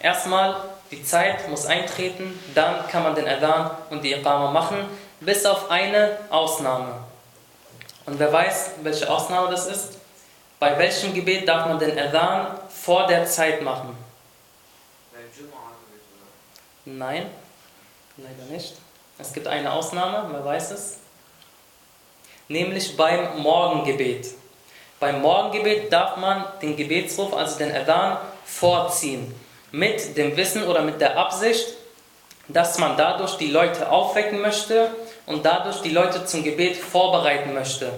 Erstmal, 0.00 0.56
die 0.90 1.04
Zeit 1.04 1.48
muss 1.48 1.66
eintreten, 1.66 2.38
dann 2.54 2.88
kann 2.88 3.02
man 3.02 3.14
den 3.14 3.28
Adhan 3.28 3.70
und 3.90 4.02
die 4.02 4.12
Iqama 4.12 4.50
machen, 4.50 4.86
bis 5.20 5.44
auf 5.44 5.70
eine 5.70 6.18
Ausnahme. 6.30 6.94
Und 8.06 8.18
wer 8.18 8.32
weiß, 8.32 8.70
welche 8.82 9.10
Ausnahme 9.10 9.50
das 9.50 9.66
ist? 9.66 9.98
Bei 10.58 10.78
welchem 10.78 11.14
Gebet 11.14 11.46
darf 11.46 11.66
man 11.66 11.78
den 11.78 11.98
Adhan 11.98 12.58
vor 12.68 13.06
der 13.06 13.26
Zeit 13.26 13.62
machen? 13.62 13.96
Nein. 16.84 17.26
Leider 18.16 18.50
nicht. 18.50 18.74
Es 19.18 19.32
gibt 19.32 19.46
eine 19.46 19.72
Ausnahme, 19.72 20.28
wer 20.32 20.44
weiß 20.44 20.70
es. 20.70 20.98
Nämlich 22.48 22.96
beim 22.96 23.40
Morgengebet. 23.40 24.28
Beim 25.00 25.20
Morgengebet 25.22 25.92
darf 25.92 26.16
man 26.16 26.44
den 26.60 26.76
Gebetsruf, 26.76 27.32
also 27.34 27.58
den 27.58 27.74
Adhan, 27.74 28.18
vorziehen. 28.44 29.34
Mit 29.70 30.16
dem 30.16 30.36
Wissen 30.36 30.64
oder 30.64 30.82
mit 30.82 31.00
der 31.00 31.16
Absicht, 31.16 31.74
dass 32.48 32.78
man 32.78 32.96
dadurch 32.96 33.36
die 33.36 33.50
Leute 33.50 33.90
aufwecken 33.90 34.40
möchte 34.40 34.90
und 35.26 35.44
dadurch 35.44 35.82
die 35.82 35.90
Leute 35.90 36.24
zum 36.24 36.42
Gebet 36.42 36.76
vorbereiten 36.76 37.52
möchte. 37.52 37.92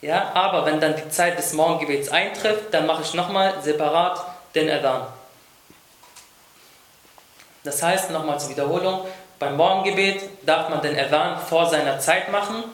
Ja, 0.00 0.30
aber 0.34 0.64
wenn 0.64 0.80
dann 0.80 0.96
die 0.96 1.08
Zeit 1.10 1.38
des 1.38 1.52
Morgengebets 1.52 2.08
eintrifft, 2.08 2.72
dann 2.72 2.86
mache 2.86 3.02
ich 3.02 3.14
nochmal 3.14 3.54
separat 3.62 4.24
den 4.54 4.70
Adhan. 4.70 5.06
Das 7.64 7.82
heißt, 7.82 8.10
nochmal 8.10 8.40
zur 8.40 8.50
Wiederholung, 8.50 9.06
beim 9.38 9.56
Morgengebet 9.56 10.22
darf 10.46 10.68
man 10.68 10.80
den 10.80 10.98
Adhan 10.98 11.38
vor 11.38 11.66
seiner 11.66 11.98
Zeit 11.98 12.30
machen, 12.30 12.64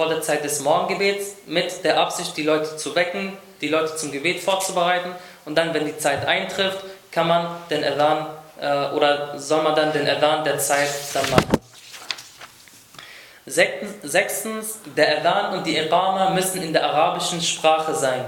vor 0.00 0.08
der 0.08 0.22
Zeit 0.22 0.42
des 0.44 0.60
Morgengebets, 0.60 1.34
mit 1.44 1.84
der 1.84 2.00
Absicht, 2.00 2.34
die 2.34 2.42
Leute 2.42 2.74
zu 2.78 2.96
wecken, 2.96 3.36
die 3.60 3.68
Leute 3.68 3.96
zum 3.96 4.10
Gebet 4.10 4.40
vorzubereiten. 4.40 5.10
Und 5.44 5.58
dann, 5.58 5.74
wenn 5.74 5.84
die 5.84 5.98
Zeit 5.98 6.24
eintrifft, 6.24 6.78
kann 7.12 7.28
man 7.28 7.56
den 7.68 7.84
Adhan 7.84 8.28
äh, 8.58 8.94
oder 8.94 9.38
soll 9.38 9.62
man 9.62 9.76
dann 9.76 9.92
den 9.92 10.08
Adhan 10.08 10.42
der 10.42 10.58
Zeit 10.58 10.88
dann 11.12 11.28
machen. 11.28 11.60
Sechstens, 13.44 14.78
der 14.96 15.18
Adhan 15.18 15.58
und 15.58 15.66
die 15.66 15.76
Iqama 15.76 16.30
müssen 16.30 16.62
in 16.62 16.72
der 16.72 16.86
arabischen 16.86 17.42
Sprache 17.42 17.94
sein. 17.94 18.24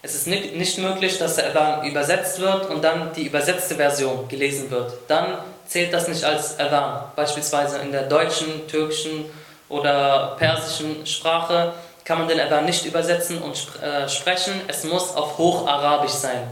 Es 0.00 0.14
ist 0.14 0.26
nicht, 0.26 0.78
möglich, 0.78 1.18
dass 1.18 1.36
der 1.36 1.50
Adhan 1.50 1.84
übersetzt 1.84 2.40
wird 2.40 2.70
und 2.70 2.82
dann 2.82 3.12
die 3.12 3.26
übersetzte 3.26 3.74
Version 3.74 4.28
gelesen 4.28 4.70
wird. 4.70 4.94
Dann 5.08 5.36
zählt 5.66 5.92
das 5.92 6.08
nicht 6.08 6.24
als 6.24 6.58
Adhan. 6.58 7.12
Beispielsweise 7.16 7.80
in 7.80 7.92
der 7.92 8.04
deutschen, 8.04 8.66
türkischen 8.66 9.26
oder 9.72 10.36
persischen 10.38 11.06
Sprache 11.06 11.72
kann 12.04 12.18
man 12.18 12.28
den 12.28 12.38
Adhan 12.38 12.66
nicht 12.66 12.84
übersetzen 12.84 13.40
und 13.40 13.56
äh, 13.82 14.08
sprechen. 14.08 14.60
Es 14.68 14.84
muss 14.84 15.16
auf 15.16 15.38
Hocharabisch 15.38 16.12
sein. 16.12 16.46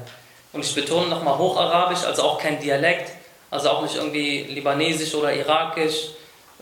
Und 0.52 0.64
ich 0.64 0.74
betone 0.74 1.08
nochmal 1.08 1.36
Hocharabisch, 1.36 2.04
also 2.04 2.22
auch 2.22 2.38
kein 2.38 2.58
Dialekt, 2.58 3.12
also 3.50 3.70
auch 3.70 3.82
nicht 3.82 3.96
irgendwie 3.96 4.44
Libanesisch 4.44 5.14
oder 5.14 5.34
Irakisch. 5.34 6.12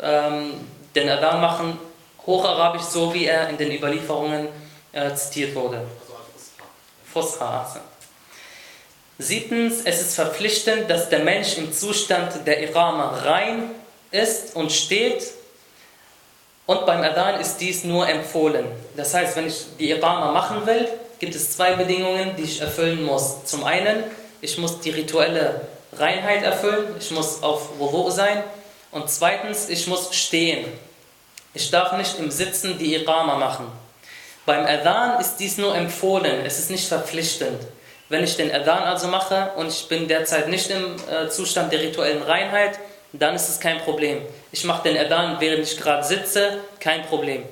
Ähm, 0.02 0.66
den 0.94 1.08
Adhan 1.08 1.40
machen 1.40 1.78
Hocharabisch, 2.26 2.82
so 2.82 3.14
wie 3.14 3.26
er 3.26 3.48
in 3.50 3.56
den 3.56 3.70
Überlieferungen 3.70 4.48
äh, 4.92 5.14
zitiert 5.14 5.54
wurde. 5.54 5.82
Fusha. 7.12 7.66
Siebtens, 9.18 9.82
es 9.84 10.00
ist 10.00 10.14
verpflichtend, 10.16 10.90
dass 10.90 11.08
der 11.08 11.20
Mensch 11.20 11.56
im 11.56 11.72
Zustand 11.72 12.46
der 12.46 12.68
Irama 12.68 13.10
rein 13.24 13.70
ist 14.10 14.56
und 14.56 14.72
steht. 14.72 15.37
Und 16.68 16.84
beim 16.84 17.02
Adhan 17.02 17.40
ist 17.40 17.56
dies 17.62 17.84
nur 17.84 18.06
empfohlen. 18.06 18.66
Das 18.94 19.14
heißt, 19.14 19.36
wenn 19.36 19.46
ich 19.46 19.64
die 19.78 19.88
Irama 19.88 20.32
machen 20.32 20.66
will, 20.66 20.86
gibt 21.18 21.34
es 21.34 21.52
zwei 21.52 21.72
Bedingungen, 21.72 22.36
die 22.36 22.42
ich 22.42 22.60
erfüllen 22.60 23.04
muss. 23.04 23.42
Zum 23.46 23.64
einen, 23.64 24.04
ich 24.42 24.58
muss 24.58 24.78
die 24.80 24.90
rituelle 24.90 25.62
Reinheit 25.94 26.42
erfüllen, 26.42 26.94
ich 27.00 27.10
muss 27.10 27.42
auf 27.42 27.78
Wudu 27.78 28.10
sein. 28.10 28.44
Und 28.92 29.08
zweitens, 29.08 29.70
ich 29.70 29.86
muss 29.86 30.14
stehen. 30.14 30.66
Ich 31.54 31.70
darf 31.70 31.96
nicht 31.96 32.18
im 32.18 32.30
Sitzen 32.30 32.76
die 32.76 32.94
Irama 32.96 33.36
machen. 33.36 33.72
Beim 34.44 34.66
Adhan 34.66 35.22
ist 35.22 35.38
dies 35.38 35.56
nur 35.56 35.74
empfohlen, 35.74 36.44
es 36.44 36.58
ist 36.58 36.70
nicht 36.70 36.86
verpflichtend. 36.86 37.62
Wenn 38.10 38.24
ich 38.24 38.36
den 38.36 38.54
Adhan 38.54 38.82
also 38.82 39.08
mache 39.08 39.52
und 39.56 39.68
ich 39.68 39.88
bin 39.88 40.06
derzeit 40.06 40.48
nicht 40.48 40.68
im 40.68 40.96
äh, 41.10 41.30
Zustand 41.30 41.72
der 41.72 41.80
rituellen 41.80 42.22
Reinheit, 42.22 42.78
dann 43.12 43.34
ist 43.34 43.48
es 43.48 43.60
kein 43.60 43.78
Problem. 43.78 44.22
Ich 44.52 44.64
mache 44.64 44.88
den 44.88 44.98
Adhan, 44.98 45.40
während 45.40 45.64
ich 45.64 45.78
gerade 45.78 46.04
sitze, 46.04 46.58
kein 46.80 47.04
Problem. 47.06 47.44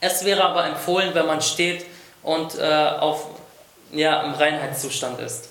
Es 0.00 0.24
wäre 0.24 0.44
aber 0.44 0.64
empfohlen, 0.66 1.14
wenn 1.14 1.26
man 1.26 1.40
steht 1.40 1.86
und 2.22 2.58
äh, 2.58 2.62
auf, 2.62 3.26
ja, 3.92 4.22
im 4.22 4.34
Reinheitszustand 4.34 5.20
ist. 5.20 5.48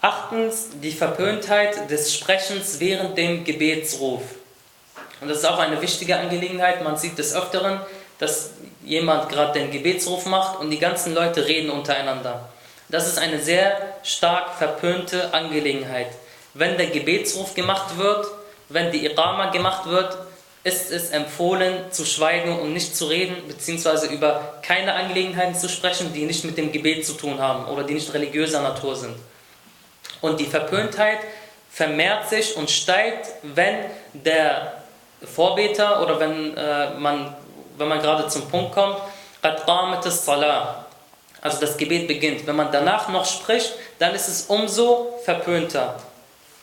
Achtens, 0.00 0.68
die 0.82 0.92
Verpöntheit 0.92 1.90
des 1.90 2.14
Sprechens 2.14 2.80
während 2.80 3.18
dem 3.18 3.44
Gebetsruf. 3.44 4.22
Und 5.20 5.28
das 5.28 5.38
ist 5.38 5.44
auch 5.46 5.58
eine 5.58 5.80
wichtige 5.80 6.16
Angelegenheit. 6.16 6.84
Man 6.84 6.96
sieht 6.96 7.18
des 7.18 7.34
Öfteren, 7.34 7.80
dass 8.18 8.50
jemand 8.84 9.28
gerade 9.28 9.58
den 9.58 9.70
Gebetsruf 9.70 10.26
macht 10.26 10.60
und 10.60 10.70
die 10.70 10.78
ganzen 10.78 11.14
Leute 11.14 11.46
reden 11.46 11.70
untereinander. 11.70 12.48
Das 12.88 13.08
ist 13.08 13.18
eine 13.18 13.40
sehr 13.40 13.76
stark 14.02 14.54
verpönte 14.54 15.34
Angelegenheit. 15.34 16.08
Wenn 16.54 16.76
der 16.76 16.86
Gebetsruf 16.86 17.54
gemacht 17.54 17.98
wird, 17.98 18.26
wenn 18.68 18.90
die 18.92 19.06
Iqama 19.06 19.50
gemacht 19.50 19.86
wird, 19.86 20.16
ist 20.64 20.90
es 20.90 21.10
empfohlen 21.10 21.92
zu 21.92 22.04
schweigen 22.04 22.58
und 22.58 22.72
nicht 22.72 22.96
zu 22.96 23.06
reden, 23.06 23.36
beziehungsweise 23.46 24.06
über 24.08 24.58
keine 24.62 24.94
Angelegenheiten 24.94 25.54
zu 25.54 25.68
sprechen, 25.68 26.12
die 26.12 26.24
nicht 26.24 26.44
mit 26.44 26.58
dem 26.58 26.72
Gebet 26.72 27.06
zu 27.06 27.12
tun 27.12 27.38
haben 27.38 27.66
oder 27.66 27.84
die 27.84 27.94
nicht 27.94 28.12
religiöser 28.12 28.62
Natur 28.62 28.96
sind. 28.96 29.14
Und 30.20 30.40
die 30.40 30.46
Verpöntheit 30.46 31.18
vermehrt 31.70 32.28
sich 32.28 32.56
und 32.56 32.68
steigt, 32.68 33.28
wenn 33.42 33.76
der 34.12 34.82
Vorbeter 35.22 36.02
oder 36.02 36.18
wenn 36.18 36.56
äh, 36.56 36.94
man 36.98 37.36
wenn 37.78 37.88
man 37.88 38.00
gerade 38.00 38.26
zum 38.28 38.48
Punkt 38.48 38.72
kommt, 38.72 38.96
also 41.42 41.60
das 41.60 41.76
Gebet 41.76 42.08
beginnt. 42.08 42.46
Wenn 42.46 42.56
man 42.56 42.72
danach 42.72 43.08
noch 43.08 43.26
spricht, 43.26 43.74
dann 43.98 44.14
ist 44.14 44.28
es 44.28 44.46
umso 44.46 45.18
verpönter 45.24 45.96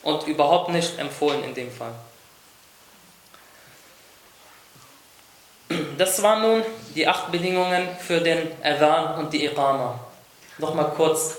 und 0.04 0.28
überhaupt 0.28 0.70
nicht 0.70 1.00
empfohlen 1.00 1.44
in 1.44 1.54
dem 1.54 1.72
Fall. 1.72 1.94
Das 5.98 6.22
waren 6.22 6.42
nun 6.42 6.64
die 6.94 7.08
acht 7.08 7.32
Bedingungen 7.32 7.88
für 8.00 8.20
den 8.20 8.52
Adhan 8.64 9.20
und 9.20 9.34
die 9.34 9.46
Iqama. 9.46 10.00
Nochmal 10.58 10.92
kurz 10.96 11.38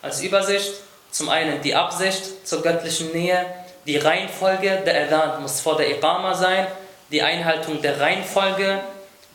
als 0.00 0.22
Übersicht. 0.22 0.72
Zum 1.10 1.28
einen 1.28 1.62
die 1.62 1.74
Absicht 1.74 2.46
zur 2.46 2.62
göttlichen 2.62 3.12
Nähe, 3.12 3.46
die 3.86 3.98
Reihenfolge, 3.98 4.82
der 4.84 5.04
Adhan 5.04 5.42
muss 5.42 5.60
vor 5.60 5.76
der 5.76 5.90
Iqama 5.90 6.34
sein, 6.34 6.66
die 7.10 7.22
Einhaltung 7.22 7.82
der 7.82 8.00
Reihenfolge, 8.00 8.80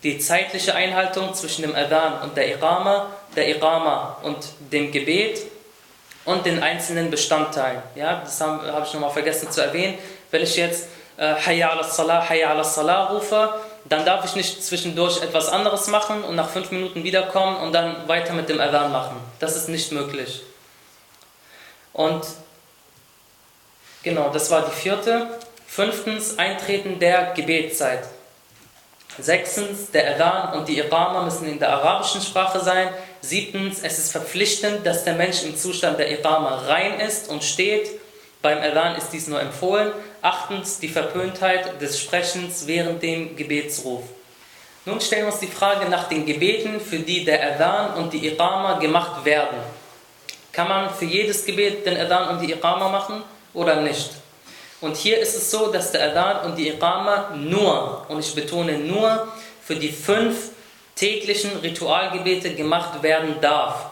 die 0.04 0.20
zeitliche 0.20 0.76
Einhaltung 0.76 1.34
zwischen 1.34 1.62
dem 1.62 1.76
Adhan 1.76 2.22
und 2.22 2.36
der 2.36 2.54
Iqama, 2.54 3.08
der 3.36 3.50
Iqama 3.50 4.18
und 4.24 4.38
dem 4.72 4.92
Gebet 4.92 5.42
und 6.26 6.46
den 6.46 6.62
einzelnen 6.62 7.10
Bestandteilen. 7.10 7.82
Ja, 7.96 8.22
das 8.22 8.40
habe 8.42 8.72
hab 8.72 8.86
ich 8.86 8.94
nochmal 8.94 9.12
vergessen 9.12 9.52
zu 9.52 9.62
erwähnen. 9.62 9.98
Wenn 10.32 10.44
ich 10.44 10.56
jetzt 10.56 10.88
äh, 11.18 11.34
Hayya 11.34 11.70
ala 11.72 11.84
Salah, 11.84 12.28
Hayya 12.28 12.50
ala 12.52 12.64
Salah 12.64 13.06
rufe, 13.06 13.54
dann 13.86 14.06
darf 14.06 14.26
ich 14.26 14.36
nicht 14.36 14.64
zwischendurch 14.64 15.22
etwas 15.22 15.50
anderes 15.50 15.88
machen 15.88 16.24
und 16.24 16.36
nach 16.36 16.50
fünf 16.50 16.72
Minuten 16.72 17.04
wiederkommen 17.04 17.58
und 17.58 17.74
dann 17.74 18.08
weiter 18.08 18.34
mit 18.34 18.48
dem 18.50 18.60
Adhan 18.62 18.92
machen. 18.92 19.18
Das 19.40 19.56
ist 19.56 19.68
nicht 19.70 19.92
möglich. 19.92 20.44
Und 21.94 22.24
genau, 24.04 24.30
das 24.30 24.52
war 24.52 24.62
die 24.62 24.76
vierte. 24.76 25.28
Fünftens, 25.68 26.38
Eintreten 26.38 27.00
der 27.00 27.34
Gebetszeit. 27.34 28.04
Sechstens, 29.18 29.92
der 29.92 30.16
Adhan 30.16 30.60
und 30.60 30.68
die 30.68 30.80
Iqama 30.80 31.24
müssen 31.24 31.48
in 31.48 31.60
der 31.60 31.74
arabischen 31.74 32.22
Sprache 32.22 32.60
sein. 32.60 32.90
Siebtens, 33.22 33.80
es 33.84 34.00
ist 34.00 34.12
verpflichtend, 34.12 34.86
dass 34.86 35.04
der 35.04 35.16
Mensch 35.16 35.44
im 35.44 35.58
Zustand 35.58 36.00
der 36.00 36.12
Iqama 36.12 36.64
rein 36.68 37.00
ist 37.00 37.30
und 37.30 37.44
steht. 37.44 37.90
Beim 38.42 38.60
Adhan 38.60 38.96
ist 38.96 39.10
dies 39.10 39.28
nur 39.28 39.42
empfohlen. 39.42 39.92
Achtens, 40.22 40.80
die 40.80 40.88
Verpöntheit 40.88 41.82
des 41.82 42.00
Sprechens 42.00 42.66
während 42.66 43.04
dem 43.04 43.36
Gebetsruf. 43.36 44.04
Nun 44.86 45.02
stellen 45.02 45.24
wir 45.24 45.34
uns 45.34 45.42
die 45.42 45.48
Frage 45.48 45.90
nach 45.90 46.08
den 46.08 46.26
Gebeten, 46.26 46.80
für 46.80 47.00
die 47.00 47.26
der 47.26 47.56
Adhan 47.56 47.96
und 47.96 48.14
die 48.14 48.26
Iqama 48.26 48.80
gemacht 48.80 49.26
werden. 49.26 49.58
Kann 50.54 50.70
man 50.70 50.94
für 50.94 51.06
jedes 51.06 51.46
Gebet 51.46 51.86
den 51.86 51.98
Adhan 51.98 52.30
und 52.30 52.42
die 52.42 52.54
Iqama 52.54 52.88
machen 52.88 53.22
oder 53.54 53.82
nicht? 53.82 54.12
Und 54.80 54.96
hier 54.96 55.20
ist 55.20 55.36
es 55.36 55.52
so, 55.52 55.68
dass 55.72 55.92
der 55.92 56.10
Adhan 56.10 56.50
und 56.50 56.58
die 56.58 56.70
Iqama 56.70 57.32
nur, 57.36 58.06
und 58.08 58.20
ich 58.22 58.34
betone 58.34 58.80
nur, 58.80 59.28
für 59.62 59.76
die 59.76 59.92
fünf 59.92 60.52
täglichen 61.00 61.58
Ritualgebete 61.60 62.56
gemacht 62.56 63.02
werden 63.02 63.36
darf. 63.40 63.86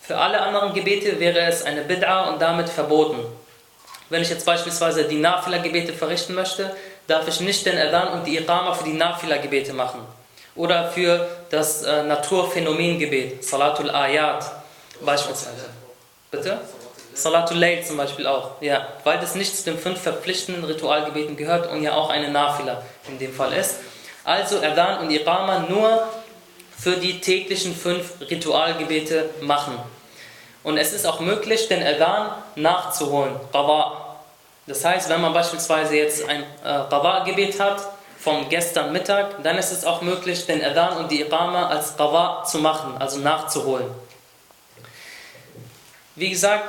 Für 0.00 0.16
alle 0.16 0.40
anderen 0.40 0.72
Gebete 0.72 1.20
wäre 1.20 1.40
es 1.40 1.62
eine 1.62 1.82
Bid'a 1.82 2.32
und 2.32 2.40
damit 2.40 2.68
verboten. 2.68 3.20
Wenn 4.08 4.22
ich 4.22 4.30
jetzt 4.30 4.46
beispielsweise 4.46 5.04
die 5.04 5.18
Nafila-Gebete 5.18 5.92
verrichten 5.92 6.34
möchte, 6.34 6.74
darf 7.06 7.28
ich 7.28 7.40
nicht 7.40 7.66
den 7.66 7.76
Adhan 7.78 8.08
und 8.08 8.26
die 8.26 8.38
Iqama 8.38 8.72
für 8.74 8.84
die 8.84 8.92
Nafila-Gebete 8.92 9.72
machen. 9.72 10.00
Oder 10.56 10.90
für 10.90 11.28
das 11.50 11.82
äh, 11.82 12.02
Naturphänomengebet, 12.04 13.44
Salatul 13.44 13.90
Ayat 13.90 14.44
beispielsweise. 15.00 15.68
Bitte? 16.30 16.60
Salatul 17.12 17.58
Layl 17.58 17.84
zum 17.84 17.96
Beispiel 17.96 18.26
auch, 18.26 18.60
ja, 18.60 18.88
weil 19.04 19.18
das 19.18 19.34
nicht 19.34 19.56
zu 19.56 19.64
den 19.64 19.78
fünf 19.78 20.00
verpflichtenden 20.00 20.64
Ritualgebeten 20.64 21.36
gehört 21.36 21.70
und 21.70 21.82
ja 21.82 21.94
auch 21.94 22.10
eine 22.10 22.28
Nafila 22.28 22.82
in 23.08 23.18
dem 23.18 23.32
Fall 23.32 23.52
ist. 23.52 23.76
Also 24.24 24.58
Adhan 24.58 25.00
und 25.00 25.10
Iqama 25.10 25.60
nur 25.68 26.06
für 26.78 26.96
die 26.96 27.20
täglichen 27.20 27.74
fünf 27.74 28.12
Ritualgebete 28.20 29.30
machen. 29.40 29.78
Und 30.62 30.78
es 30.78 30.92
ist 30.92 31.06
auch 31.06 31.20
möglich, 31.20 31.68
den 31.68 31.82
Adhan 31.82 32.30
nachzuholen. 32.56 33.34
Das 34.66 34.84
heißt, 34.84 35.08
wenn 35.10 35.20
man 35.20 35.32
beispielsweise 35.32 35.96
jetzt 35.96 36.26
ein 36.28 36.42
äh, 36.64 37.24
gebet 37.24 37.60
hat, 37.60 37.82
von 38.24 38.48
gestern 38.48 38.90
Mittag, 38.90 39.42
dann 39.42 39.58
ist 39.58 39.70
es 39.70 39.84
auch 39.84 40.00
möglich, 40.00 40.46
den 40.46 40.64
Adhan 40.64 40.96
und 40.96 41.10
die 41.10 41.20
Iqama 41.20 41.68
als 41.68 41.94
Qadha 41.94 42.42
zu 42.44 42.58
machen, 42.58 42.96
also 42.98 43.18
nachzuholen. 43.18 43.84
Wie 46.16 46.30
gesagt, 46.30 46.64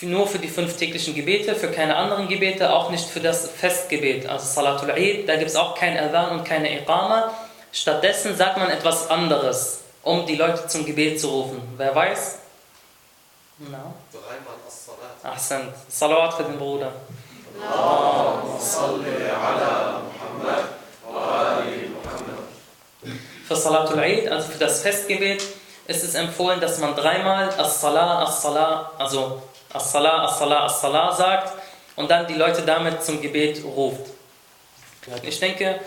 nur 0.00 0.26
für 0.26 0.40
die 0.40 0.48
fünf 0.48 0.76
täglichen 0.76 1.14
Gebete, 1.14 1.54
für 1.54 1.68
keine 1.68 1.94
anderen 1.94 2.26
Gebete, 2.26 2.72
auch 2.72 2.90
nicht 2.90 3.08
für 3.08 3.20
das 3.20 3.48
Festgebet, 3.48 4.28
also 4.28 4.46
Salatul 4.46 4.90
Eid, 4.90 5.28
da 5.28 5.36
gibt 5.36 5.50
es 5.50 5.54
auch 5.54 5.76
kein 5.76 5.96
Adhan 5.96 6.40
und 6.40 6.44
keine 6.44 6.76
Iqama. 6.76 7.32
Stattdessen 7.76 8.34
sagt 8.34 8.56
man 8.56 8.70
etwas 8.70 9.10
anderes, 9.10 9.80
um 10.02 10.24
die 10.24 10.36
Leute 10.36 10.66
zum 10.66 10.86
Gebet 10.86 11.20
zu 11.20 11.28
rufen. 11.28 11.60
Wer 11.76 11.94
weiß? 11.94 12.38
No. 13.58 13.94
Ahsan. 15.22 15.74
Salawat 15.86 16.34
für 16.34 16.44
den 16.44 16.56
Bruder. 16.56 16.90
Für 23.46 23.56
Salatul 23.56 24.00
Eid, 24.00 24.28
also 24.28 24.48
für 24.52 24.58
das 24.58 24.80
Festgebet, 24.80 25.42
ist 25.86 26.02
es 26.02 26.14
empfohlen, 26.14 26.58
dass 26.58 26.78
man 26.78 26.96
dreimal 26.96 27.50
As-Salah, 27.58 28.22
As-Salah, 28.22 28.92
also 28.96 29.42
As-Salah, 29.74 30.24
As-Salah, 30.24 30.64
As-Salah 30.64 31.14
sagt 31.14 31.52
und 31.96 32.10
dann 32.10 32.26
die 32.26 32.34
Leute 32.34 32.62
damit 32.62 33.04
zum 33.04 33.20
Gebet 33.20 33.62
ruft. 33.62 34.06
Ich 35.22 35.38
denke, 35.38 35.78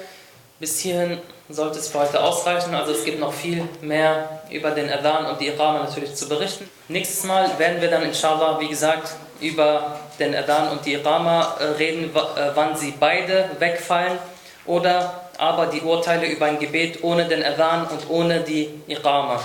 bis 0.60 0.80
hierhin 0.80 1.20
sollte 1.49 1.80
es 1.80 1.88
für 1.88 1.99
heute 1.99 2.22
ausreichen. 2.22 2.76
Also 2.76 2.91
es 2.91 3.03
gibt 3.03 3.20
noch 3.20 3.34
viel 3.34 3.68
mehr 3.82 4.41
über 4.51 4.72
den 4.72 4.91
Adhan 4.91 5.26
und 5.28 5.41
die 5.41 5.47
Iqama 5.47 5.80
natürlich 5.80 6.16
zu 6.16 6.28
berichten. 6.28 6.70
Nächstes 6.88 7.24
Mal 7.24 7.57
werden 7.57 7.82
wir 7.82 7.89
dann 7.89 8.03
inshallah, 8.03 8.60
wie 8.60 8.68
gesagt, 8.68 9.16
über 9.41 9.99
den 10.20 10.36
Adhan 10.36 10.70
und 10.70 10.86
die 10.86 10.95
Iqama 10.95 11.55
äh, 11.60 11.64
reden, 11.78 12.16
äh, 12.16 12.51
wann 12.53 12.76
sie 12.76 12.93
beide 12.99 13.49
wegfallen 13.60 14.20
oder 14.66 15.30
aber 15.38 15.68
die 15.68 15.82
Urteile 15.82 16.28
über 16.28 16.45
ein 16.45 16.60
Gebet 16.60 17.03
ohne 17.03 17.26
den 17.26 17.43
Adhan 17.43 17.88
und 17.88 18.10
ohne 18.10 18.41
die 18.41 18.70
Iqama. 18.88 19.41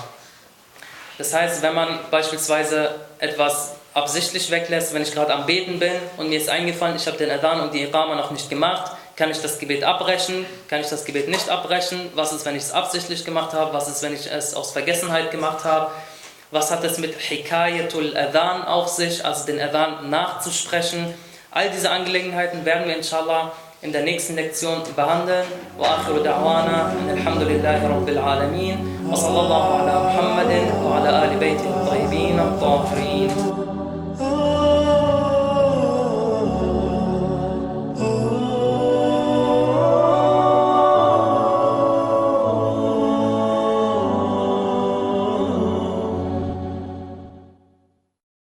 Das 1.16 1.32
heißt, 1.32 1.62
wenn 1.62 1.74
man 1.74 2.00
beispielsweise 2.10 2.96
etwas 3.20 3.76
absichtlich 3.94 4.50
weglässt, 4.50 4.92
wenn 4.92 5.02
ich 5.02 5.12
gerade 5.12 5.32
am 5.32 5.46
Beten 5.46 5.78
bin 5.78 5.92
und 6.16 6.28
mir 6.28 6.38
ist 6.38 6.48
eingefallen, 6.48 6.96
ich 6.96 7.06
habe 7.06 7.16
den 7.16 7.30
Adhan 7.30 7.60
und 7.60 7.72
die 7.72 7.84
Iqama 7.84 8.16
noch 8.16 8.32
nicht 8.32 8.50
gemacht, 8.50 8.90
kann 9.16 9.30
ich 9.30 9.40
das 9.40 9.58
Gebet 9.58 9.84
abbrechen, 9.84 10.44
kann 10.68 10.80
ich 10.80 10.88
das 10.88 11.04
Gebet 11.04 11.28
nicht 11.28 11.48
abbrechen, 11.48 12.10
was 12.14 12.32
ist, 12.32 12.44
wenn 12.46 12.56
ich 12.56 12.64
es 12.64 12.72
absichtlich 12.72 13.24
gemacht 13.24 13.52
habe, 13.52 13.72
was 13.72 13.88
ist, 13.88 14.02
wenn 14.02 14.14
ich 14.14 14.30
es 14.30 14.54
aus 14.54 14.72
Vergessenheit 14.72 15.30
gemacht 15.30 15.64
habe, 15.64 15.90
was 16.50 16.70
hat 16.70 16.84
es 16.84 16.98
mit 16.98 17.14
Hikayatul 17.18 18.16
Adhan 18.16 18.64
auf 18.64 18.88
sich, 18.88 19.24
also 19.24 19.46
den 19.46 19.60
Adhan 19.60 20.10
nachzusprechen. 20.10 21.14
All 21.50 21.70
diese 21.70 21.90
Angelegenheiten 21.90 22.64
werden 22.64 22.86
wir 22.86 22.96
inshallah 22.96 23.52
in 23.82 23.92
der 23.92 24.02
nächsten 24.02 24.34
Lektion 24.34 24.82
behandeln. 24.96 25.46
Wa 25.76 25.96
akhiru 25.96 26.22
da'wana 26.22 26.90
alhamdulillahi 27.10 27.86
rabbil 27.86 28.18
alamin 28.18 28.98
wa 29.08 29.16
sallallahu 29.16 29.82
ala 29.82 30.10
Muhammadin 30.10 30.72
wa 30.82 30.98
ala 30.98 31.22
ali 31.22 31.36
baytihi 31.36 31.68
at-tayyibin 31.68 32.38
tahirin. 32.58 33.53